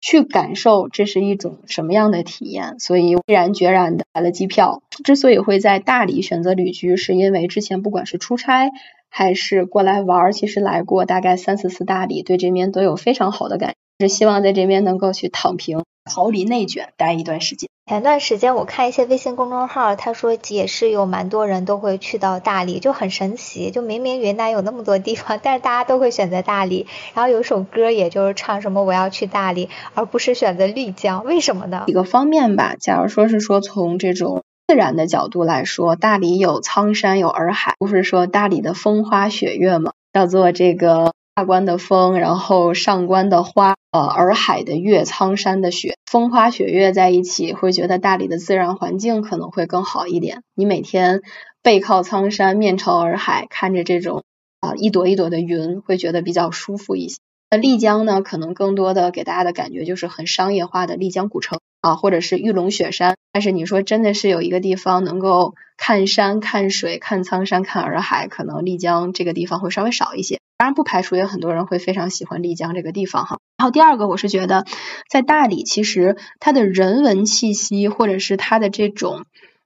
[0.01, 2.79] 去感受这是一种什么样的体验。
[2.79, 4.81] 所以毅然决然的买了机票。
[5.03, 8.71] 之所以会在大理选择旅居，是因为之前不管是出差
[9.07, 13.75] 还是过来玩，其实来过大概三四次大理，对这边都有非常好的感。
[13.99, 17.69] 是希望在这边能够去躺平，逃离内卷，待一段时间。
[17.91, 23.69] 前段时间我看一些微信公众号，他说也是有蛮多人都会去到大理，就很神奇。
[23.69, 26.87] 就明明云南有那么多地方， 但是大家都会选择大理。
[27.13, 31.83] 然后有首歌，也就是唱什么我要去大理，而不是选择丽江，为什么呢？
[31.85, 32.77] 几个方面吧。
[32.79, 39.91] 假如说是说从这种自然的角度来说，大理有苍山有洱海，不是说大理的风花雪月吗？
[40.13, 41.11] 叫做这个。
[41.35, 50.41] 下关的风，然后上关的花，呃，洱海的月，苍山的雪，风花雪月在一起，会觉得大理的自然环境可能会更好一点。
[50.55, 51.21] 你每天
[51.63, 54.23] 背靠苍山，面朝洱海，看着这种
[54.59, 57.19] 啊一朵一朵的云，会觉得比较舒服一些。
[57.49, 63.15] 那丽江呢，可能更多的给大家的感觉就是很商业化的丽江古城啊，或者是玉龙雪山。
[63.31, 70.39] 但是你说真的是有一个地方能够看山、看水、看苍山、看洱海，可能丽江这个地方会稍微少一些。
[70.61, 73.39] 当然不排除有很多人会非常喜欢丽江这个地方哈。
[73.57, 74.63] 然后第二个，我是觉得
[75.09, 79.25] 在大理，其实它的人文气息或者是它的这种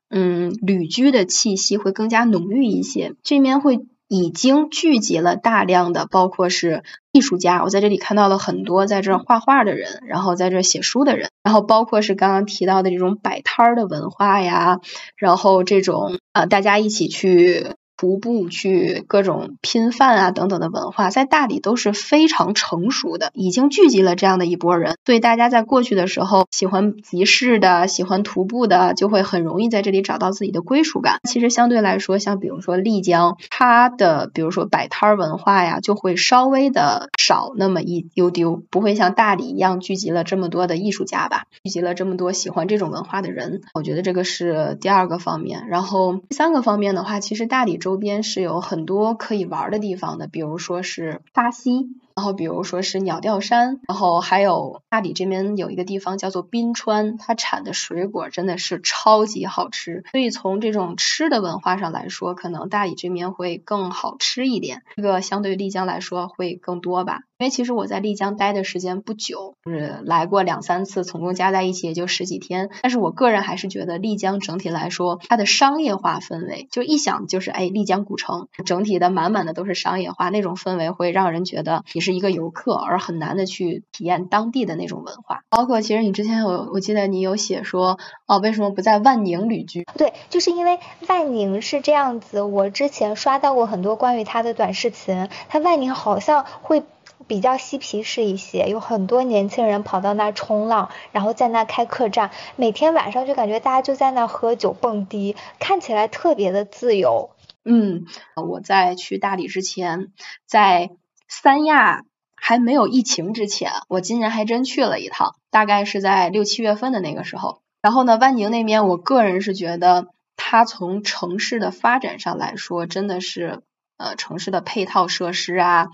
[0.10, 3.12] 嗯旅居的气息会更加浓郁一些。
[3.24, 14.80] 这边会已经聚集了大量的，包括是艺术家，我在这里看到了很多在这画画的人，然后在这写书的人，然后包括是刚刚提到的这种摆摊儿的文化呀，
[15.18, 17.74] 然后这种呃大家一起去。
[17.98, 24.98] 徒步去各种拼饭啊等等的文化，在大理都是非常成熟的，已经聚集了这样的一波人。
[25.06, 31.20] 所以大家在过去的时候，喜欢集市的、喜欢徒步的，就会很容易在这里找到自己的归属感。
[31.24, 43.62] 其实相对来说，像比如说丽江，它的比如说摆摊文化呀，就会稍微的少那么一丢丢，不会像大理一样聚集了这么多的艺术家吧，聚集了这么多喜欢这种文化的人。
[43.74, 45.68] 我觉得这个是第二个方面。
[45.70, 47.80] 然后第三个方面的话，其实大理。
[47.86, 51.88] 周边是有很多可以玩的地方的，比如说是巴西。
[52.16, 60.06] 然后比如说是鸟吊山，然后还有大理这边有一个地方叫做冰川，它产的水果真的是超级好吃。
[60.12, 64.84] 所以从这种吃的文化上来说，可能大理这边会更好吃一点。
[64.96, 67.24] 这个相对丽江来说会更多吧。
[67.38, 72.70] 因为其实我在丽江待的时间不久，就是来过两三次，总共加在一起也就十几天。
[72.82, 82.06] 但是我个人还是觉得丽江整体来说，它的商业化氛围，就一想就是哎丽江古城，整体的满满的都是商业化那种氛围，会让人觉得你。
[82.06, 85.42] 是一个游客，而很难的去体验当地的那种文化。
[85.50, 89.84] 包括其实你之前有，我记得你有写说，哦，为什么不在万宁旅居？
[89.98, 90.78] 对，就是因为
[91.08, 92.44] 万宁是这样子。
[92.44, 96.84] 我之前刷到过很多关于它的短视频，它万宁好像会
[97.28, 107.32] 比较嬉皮士一些，有很多年轻人跑到那冲浪，然后在那开客栈，每天晚上就感觉大家就在那喝酒蹦迪，看起来特别的自由。
[107.64, 108.06] 嗯，
[108.36, 110.12] 我在去大理之前，
[110.46, 110.92] 在。
[111.28, 112.04] 三亚
[112.36, 117.62] 还没有疫情之前，我今年还真去了一趟，大概是在六七月份的那个时候。
[117.82, 120.06] 然后呢，万宁那边，我个人是觉得
[120.38, 123.64] 它从城市的发展上来说，真的是
[123.98, 125.88] 呃城市的配套设施啊，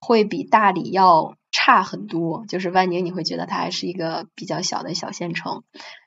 [0.00, 2.44] 会比大理要差很多。
[2.48, 5.62] 就是万宁，你会觉得它还是一个比较小的小县城。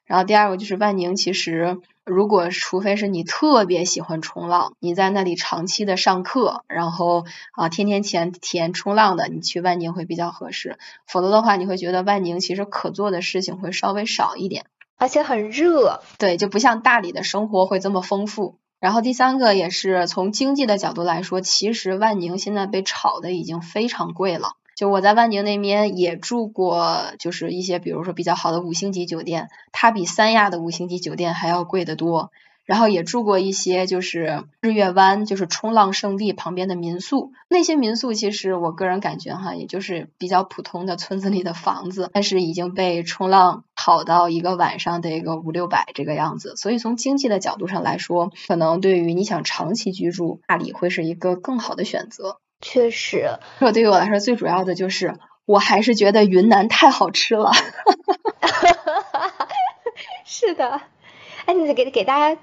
[0.05, 10.77] 然后第二个就是万宁，其实如果除非是你特别喜欢冲浪，你在那里长期的上课，然后啊天天前体验冲浪的，你去万宁会比较合适。
[11.07, 14.65] 否则的话，你会觉得万宁其实可做的事情会稍微少一点，
[14.97, 16.01] 而且很热。
[16.19, 18.57] 对，就不像大理的生活会这么丰富。
[18.84, 24.57] 然后第三个也是从经济的角度来说，其实万宁现在被炒的已经非常贵了。
[24.75, 32.34] 就我在万宁那边也住过，就是一些比如说比较好的五星级酒店，它比三亚的五星级酒店还要贵得多。
[32.66, 37.34] 然后也住过一些就是日月湾，就是冲浪圣地旁边的民宿。
[37.49, 46.55] 那些民宿其实我个人感觉哈，也就是比较普通的村子里的房子，但是已经被冲浪炒到一个晚上得个五六百这个样子。
[46.55, 52.38] 所以从经济的角度上来说，可能对于你想长期居住，大理会是一个更好的选择。
[52.61, 57.51] 确实，这对于我来说最主要的就是，我还是觉得云南太好吃了。
[60.24, 60.82] 是的，
[61.45, 62.41] 哎，你给给大家。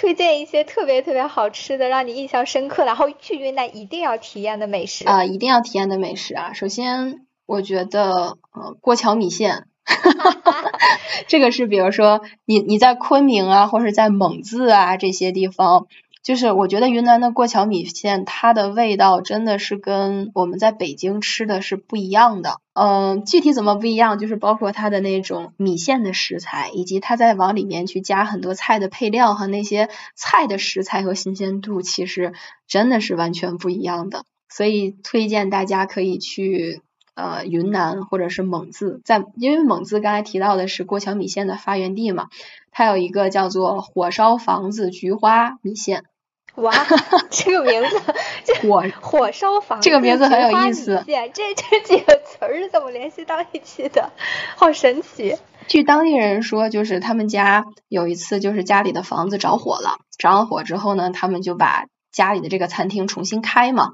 [0.00, 5.26] 推荐一些特别特别好吃的，让你印象深刻，然后去云南一定要体验的美食啊！
[5.26, 6.54] 一定要体验的美食啊！
[6.54, 9.66] 首先，我觉得呃过桥米线，
[11.28, 15.86] 这个是比如说你你在昆明啊，或者在蒙自啊这些地方。
[16.30, 22.60] 就是我觉得云南的过桥米线，它的味道真的是跟我们在北京吃的是不一样的。
[22.72, 32.32] 嗯，具体怎么不一样，就是包括它的那种米线的食材，以及它在往里面去加很多菜的配料和那些菜的食材和新鲜度，其实
[32.68, 34.22] 真的是完全不一样的。
[34.48, 36.80] 所以推荐大家可以去
[37.14, 42.28] 呃云南或者是蒙自，在因为蒙自刚才提到的是过桥米线的发源地嘛，
[42.70, 46.04] 它有一个叫做火烧房子菊花米线。
[46.56, 46.72] 哇，
[47.30, 47.98] 这个名字，
[48.62, 51.02] 火火烧房，这个名字很有意思。
[51.06, 54.10] 这这几个词儿是怎么联系到一起的？
[54.56, 55.36] 好神奇。
[55.68, 63.92] 据当地人说，就是他们家有一次，就是家里的房子着火了，着完火之后呢，他们就把家里的这个餐厅重新开嘛。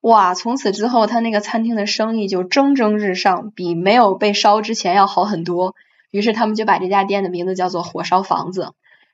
[0.00, 5.76] 哇，从此之后，他那个餐厅的生意就蒸蒸日上，比没有被烧之前要好很多。
[6.10, 8.72] 于是他们就把这家店的名字叫做火烧房子。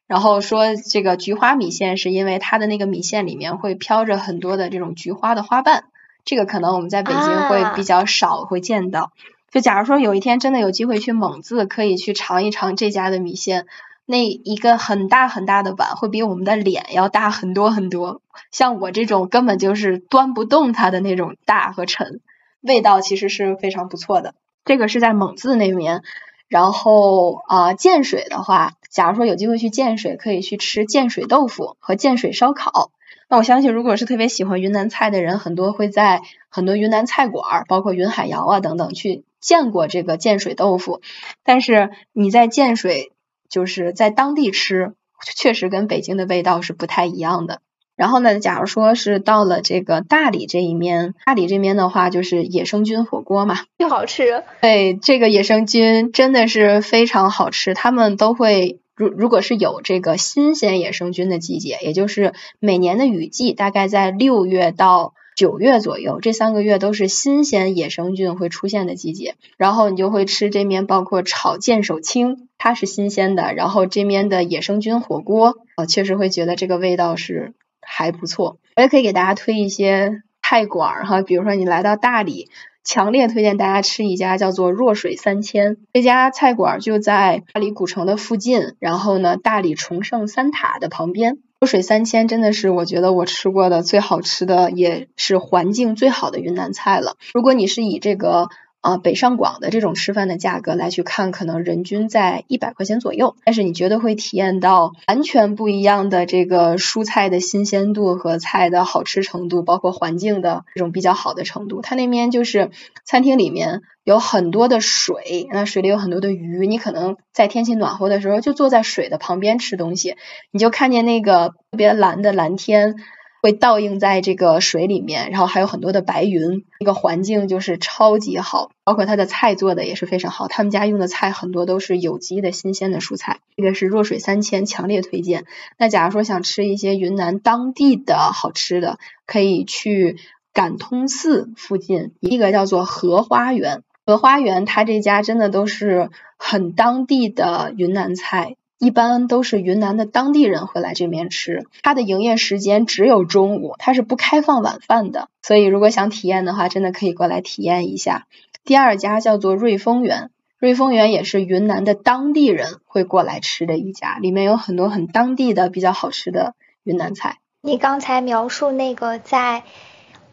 [0.09, 5.85] 然后说这个菊花米线是因为它的那个米线里面会飘着很多的这种菊花的花瓣，
[6.25, 9.13] 这个可能我们在北京会比较少会见到。
[9.51, 13.67] 就假如说有一天真的有机会去蒙自，可以去尝一尝这家的米线，
[14.07, 22.21] 那一个很大很大的碗会比我们的脸要大很多很多，像我这种根本就是端不动它的那种大和沉，
[22.63, 24.35] 味道其实是非常不错的。
[24.65, 26.03] 这个是在蒙自那边。
[26.49, 32.91] 然后啊，建水的话，假如说有机会去建水，可以去吃建水豆腐和建水烧烤。
[33.29, 41.03] 那我相信，如果是特别喜欢云南菜的人，很多会在很多云南菜馆，包括云海肴啊等等，去见过这个建水豆腐。
[41.45, 43.13] 但是你在建水，
[43.51, 44.95] 就是在当地吃，
[45.37, 47.61] 确实跟北京的味道是不太一样的。
[47.99, 54.45] 然后呢，假如说是到了这个大理这一面，大理这边的话就是野生菌火锅嘛，又好吃。
[54.63, 57.75] 对，这个野生菌真的是非常好吃。
[57.75, 69.35] 他们都会，如如果是有这个新鲜野生菌的季节，也就是每年的雨季，大概在六月到九月左右，这三个月都是新鲜野生菌会出现的季节。
[69.57, 73.55] 然后你就会吃这面包括炒剑手青，它是新鲜的。
[73.55, 77.55] 然后这面的野生菌火锅，我确实会觉得这个味道是。
[77.89, 82.49] 还不错，我也可以给大家推一些菜馆儿哈，比如说你来到大理，
[82.85, 91.39] 强烈推荐大家吃一家叫做若水三千这家菜馆就在大理古城的附近，然后呢，大理崇圣三塔的旁边。
[91.61, 97.17] 若水三千真的是我觉得我吃过的最好吃的，也是环境最好的云南菜了。
[97.35, 98.49] 如果你是以这个。
[98.81, 111.83] 啊，北上广的这种吃饭的价格来去看，可能人均在一百块钱左右，但是你绝对会体验到完全不一样的这个蔬菜的新鲜度和菜的好吃程度，包括环境的这种比较好的程度。
[111.83, 112.71] 它那边就是
[113.05, 120.15] 餐厅里面有很多的水，那水里有很多的鱼，你可能在天气暖和的时候就坐在水的旁边吃东西，
[120.53, 122.95] 你就看见那个特别蓝的蓝天。
[123.41, 130.49] 会倒映在这个水里面，然后还有很多的白云，那个环境就是超级好，包括他的菜做的也是非常好。
[130.49, 133.39] 他们家用的菜很多都是有机的新鲜的蔬菜。
[133.57, 135.45] 这个是弱水三千，强烈推荐。
[135.79, 140.17] 那假如说想吃一些云南当地的好吃的，可以去
[140.53, 143.83] 感通寺附近一个叫做荷花园。
[144.05, 148.57] 荷花园它这家真的都是很当地的云南菜。
[148.79, 155.29] 一般都是云南的当地人会来这边吃，它的营业时间只有中午，它是不开放晚饭的。
[155.43, 158.27] 所以如果想体验的话，真的可以过来体验一下。
[158.65, 166.55] 第二家叫做瑞丰园，瑞丰园也是云南的当地人会过来吃的一家，里面有很多很当地的比较好吃的
[166.85, 167.39] 云南菜。
[167.63, 169.65] 你刚才描述那个在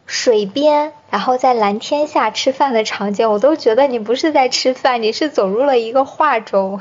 [0.06, 6.80] 水边，然后在蓝天下吃饭的场景，我都觉得你不是在吃饭，你是走入了一个画中。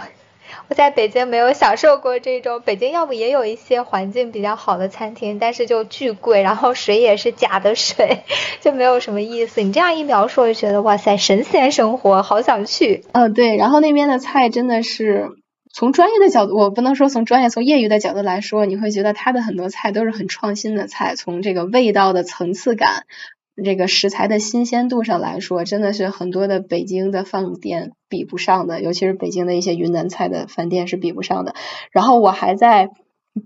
[0.68, 8.24] 我在北京没有享受过这种，北京要不也有一些环境比较好的餐厅，但是就巨贵，然后水也是假的水，
[8.62, 9.62] 就没有什么意思。
[9.62, 13.04] 你这样一描述，我就觉得哇塞，神仙生活，好想去。
[13.12, 15.30] 嗯，对，然后那边的菜真的是。
[15.78, 21.18] 从专业的角度，我不能说从专业，从业余的角度来说，你会觉得它的很多菜都是很创新的菜。
[21.18, 23.04] 从这个味道的层次感，
[23.64, 31.56] 这个食材的新鲜度上来说，真的是很多的北京的饭店比不上的，尤其是北京的一些云南菜的饭店是比不上的。
[31.92, 32.90] 然后我还在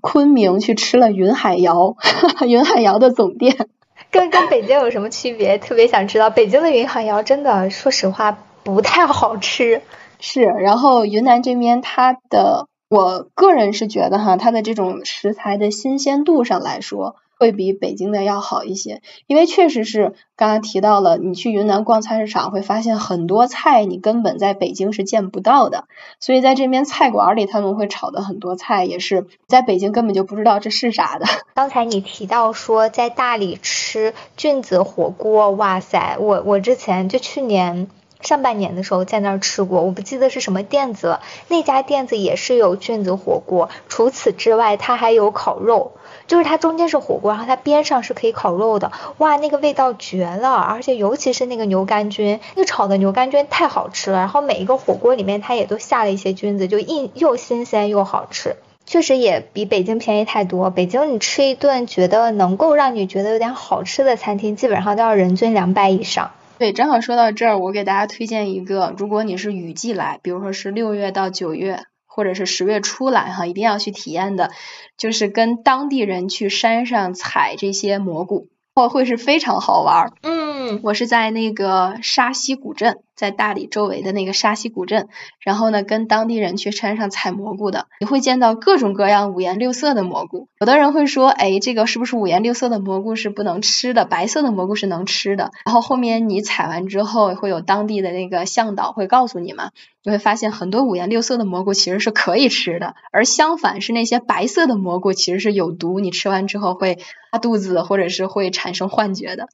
[0.02, 1.96] 昆明去吃了云海肴，
[2.48, 3.68] 云海肴的总店，
[4.12, 5.58] 跟跟北京有什么区别？
[5.58, 9.82] 特别想知道，北京的云海肴真的，说实话不太好吃。
[10.20, 19.02] 是，然后云南这边它的，我个人是觉得哈，它的这种食材的新鲜度上来说，会比北京的要好一些。
[19.26, 25.86] 因为确实是刚刚提到了，你去云南逛菜市场会发现很多菜你根本在北京是见不到的，
[26.20, 31.26] 所以在这边菜馆里他们会炒的很多菜也是在北京根本就不知道这是啥的。
[31.56, 37.88] 刚才你提到说在大理吃菌子火锅，哇塞，我我之前就去年。
[38.22, 41.22] 上半年的时候在那儿吃过，我不记得是什么店子了。
[41.48, 45.94] 那家店子也是有菌子火锅，除此之外，它还有烤肉，
[46.30, 48.92] 就是它中间是火锅，然后它边上是可以烤肉的。
[49.18, 50.52] 哇，那个味道绝了！
[50.54, 54.20] 而且尤其是那个牛肝菌，那个炒的牛肝菌太好吃了。
[54.20, 60.70] 然后每一个火锅里面它也都下了一些菌子，就又又新鲜又好吃，确实也比北京便宜太多。
[60.70, 66.32] 北京你吃一顿觉得能够让你觉得有点好吃的餐厅，基本上都要人均两百以上。
[66.60, 71.86] 对，正好说到这儿，我给大家推荐一个，如果你是雨季来，比如说是六月到九月，
[72.20, 74.52] 或者是十月初来哈，一定要去体验的，
[74.98, 80.12] 就是跟当地人去山上采这些蘑菇，会会是非常好玩。
[80.24, 80.39] 嗯，
[80.84, 82.98] 我是在那个沙溪古镇。
[83.20, 85.10] 在大理周围的那个沙溪古镇，
[85.42, 90.48] 然后呢，跟当地人去山上采蘑菇的，你会见到各种各样五颜六色的蘑菇。
[90.62, 95.52] 有的人会说，哎，这个是不是五颜六色的蘑菇是不能吃的，白色的蘑菇是能吃的？
[95.66, 107.00] 然后后面你采完之后，会有当地的那个向导会告诉你嘛，你会发现很多五颜六色的蘑菇其实是可以吃的，而相反是那些白色的蘑菇其实是有毒，你吃完之后会
[107.34, 109.50] 拉肚子或者是会产生幻觉的。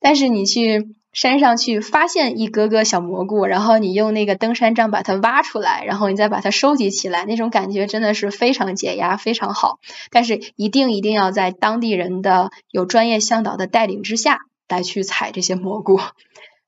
[0.00, 0.94] 但是你去。
[1.10, 9.80] 山上去发现一个个小蘑菇，然后你用那个登山杖把它挖出来，然后你再把它收集起来，那种感觉真的是非常解压，非常好。
[10.12, 14.38] 但是一定一定要在当地人的有专业向导的带领之下
[14.68, 15.98] 来去采这些蘑菇。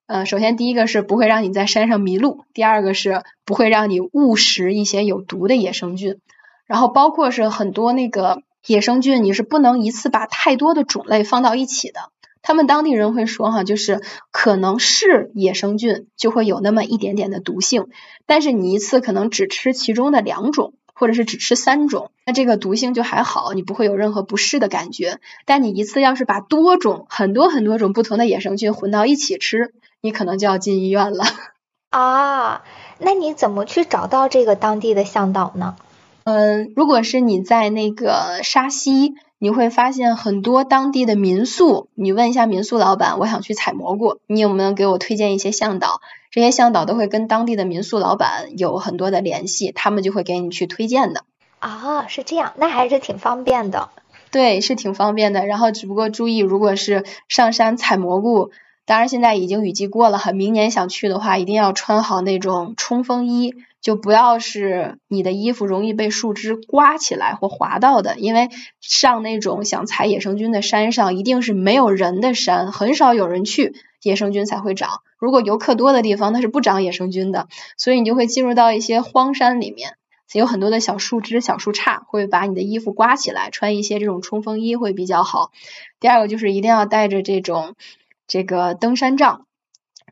[0.07, 6.17] 呃，首先第一个是不会让你在山上迷路，第二个是不会让你误食一些有毒的野生菌，
[6.67, 12.01] 然后包括是很多那个野生菌，你是不能一次把太多的种类放到一起的。
[12.43, 17.89] 他们当地人会说哈，就是可能是野生菌就会有那么一点点的毒性，
[18.27, 25.19] 但是你一次可能只吃其中的两种，或者是只吃三种，那这个毒性就还好，你不会有任何不适的感觉。
[25.45, 31.25] 但你一次要是把多种、很多很多种不同的野生菌混到一起吃，你可能就要进医院了。
[31.91, 32.63] 啊，
[32.99, 35.77] 那你怎么去找到这个当地的向导呢？
[36.25, 39.15] 嗯，如果是你在那个沙溪。
[39.43, 46.03] 你会发现很多当地的民宿，你问一下民宿老板，我想去采蘑菇，你有没有给我推荐一些向导？
[46.31, 51.25] 这些向导都会跟当地的民宿老板有很多的联系，他们就会给你去推荐的。
[51.59, 53.89] 啊，是这样，那还是挺方便的。
[54.31, 55.47] 对，是挺方便的。
[55.47, 58.51] 然后只不过注意，如果是上山采蘑菇，
[58.85, 63.55] 当然现在已经雨季过了，哈，明年想去的话，一定要穿好那种冲锋衣。
[63.81, 68.51] 就不要是你的衣服容易被树枝刮起来或划到的，因为
[68.81, 75.01] 上那种想采野生菌的山上，一定是没有人的山，很少有人去，野生菌才会长。
[75.19, 79.97] 如果游客多的地方，它是不长野生菌的，所以你就会进入到一些荒山里面，
[80.33, 85.51] 有很多的小树枝、小树杈会把你的衣服刮起来，穿一些这种冲锋衣会比较好。
[85.99, 87.75] 第二个就是一定要带着这种
[88.27, 89.47] 这个登山杖，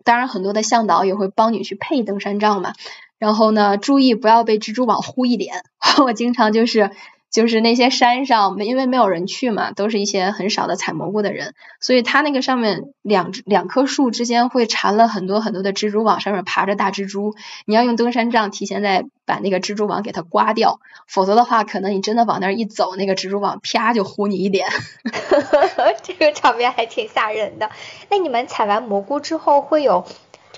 [0.05, 2.73] 当然很多的向导也会帮你去配登山杖嘛。
[3.19, 5.65] 然后呢，注意不要被蜘蛛网糊一脸。
[6.05, 6.91] 我经常就是
[7.31, 17.35] 就是那些山上，因为没有人去嘛，都是一些很少的采蘑菇的人，所以它那个上面两两棵树之间会缠了很多很多的蜘蛛网，上面爬着大蜘蛛。
[17.67, 24.67] 你要用登山杖提前再把那个蜘蛛网给它刮掉，否则的话，可能你真的往那儿一走，那个蜘蛛网啪就呼你一脸。
[26.03, 27.69] 这个场面还挺吓人的。
[28.11, 30.07] 那你们采完蘑菇之后会有？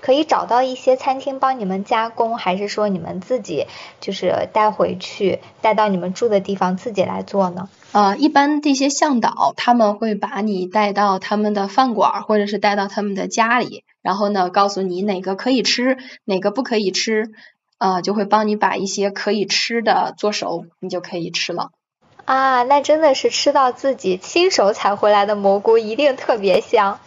[0.01, 3.67] 可以找到一些餐厅帮你们加工，还是说你们自己
[4.01, 7.69] 就是带回去，带到你们住的地方自己来做呢？
[7.93, 17.31] 呃，一般这些向导他们会把你带到他们的饭馆，或者是带到他们的家里，然后呢，告诉你哪个可以吃，哪个不可以吃。
[17.79, 21.71] 呃，就会帮你把一些可以吃的做熟，你就可以吃了。
[22.27, 27.01] 啊，那真的是吃到自己亲手采回来的蘑菇，一定特别香。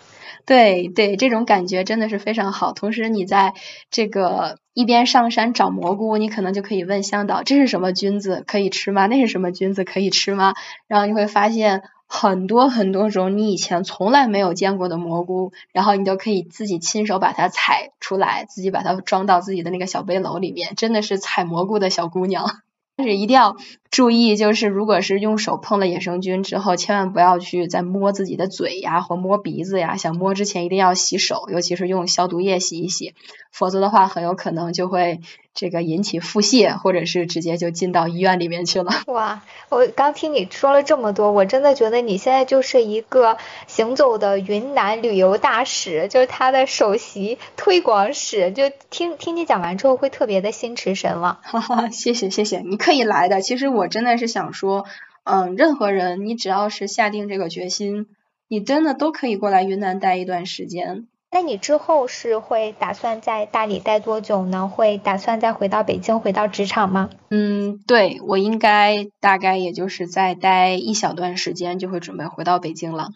[0.45, 2.73] 对对，这种感觉真的是非常好。
[2.73, 3.53] 同时，你在
[3.89, 9.07] 这个一边上山找蘑菇，你可能就可以问向导：“这是什么菌子，可以吃吗？
[9.07, 10.53] 那是什么菌子，可以吃吗？”
[10.87, 22.45] 然后你会发现很多很多种你以前从来没有见过的蘑菇，然后你都可以自己亲手把它采出来，自己把它装到自己的那个小背篓里面，真的是采蘑菇的小姑娘。
[22.95, 23.57] 但是一定要
[23.93, 29.97] 注意，就是如果是用手碰了野生菌之后，千万不要去再摸自己的嘴呀或摸鼻子呀。
[29.97, 33.13] 想摸之前一定要洗手，尤其是用消毒液洗一洗，
[33.51, 35.19] 否则的话很有可能就会。
[35.55, 38.91] 这个引起腹泻，或者是直接就进到医院里面去了。
[39.05, 43.37] 哇，我刚听你说了这么多，我真的觉得你现在就是一个
[43.67, 48.51] 行走的云南旅游大使，就是他的首席推广使。
[48.51, 51.37] 就听听你讲完之后，会特别的心驰神往。
[51.43, 53.41] 哈哈，谢谢谢谢，你可以来的。
[53.41, 54.85] 其实我真的是想说，
[55.23, 58.07] 嗯，任何人，你只要是下定这个决心，
[58.47, 61.07] 你真的都可以过来云南待一段时间。
[61.31, 64.67] 那你之后是会打算在大理待多久呢？
[64.67, 67.09] 会打算再回到北京，回到职场吗？
[67.31, 73.09] 嗯，对我应该大概也就是再待一小段时间，就会准备回到北京了。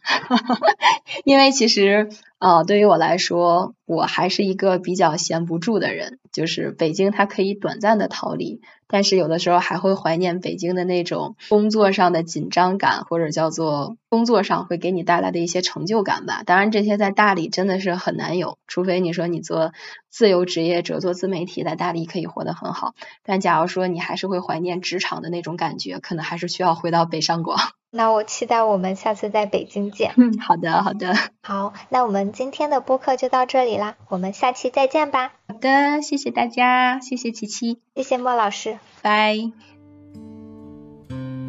[1.26, 8.62] 因为其实啊，对于我来说，我还是一个比较闲不住的人，就是北京它可以短暂的逃离。
[8.90, 16.44] 但是有的时候还会怀念北京的那种工作上的紧张感，或者叫做工作上会给你带来的一些成就感吧。
[16.46, 19.74] 当然这些在大理真的是很难有，除非你说你做
[20.12, 22.94] 自由职业者、做自媒体，在大理可以活得很好。
[23.24, 27.58] 但假如说你还是会怀念职场的那种感觉，可能还是需要回到北上广。
[27.90, 30.14] 那我期待我们下次在北京见。
[30.18, 31.14] 嗯，好的，好的。
[31.42, 35.32] 好，那我们今天的播客就到这里啦，我们下期再见吧。
[35.48, 39.36] 好的，谢谢大家，谢谢琪琪，谢谢莫老师，拜。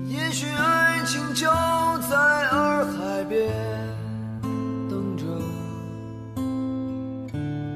[0.06, 1.46] 也许爱情就
[2.08, 3.50] 在洱海边
[4.88, 5.24] 等着，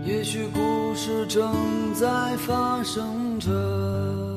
[0.04, 1.52] 也许故事正
[1.94, 2.06] 在
[2.38, 4.31] 发生着。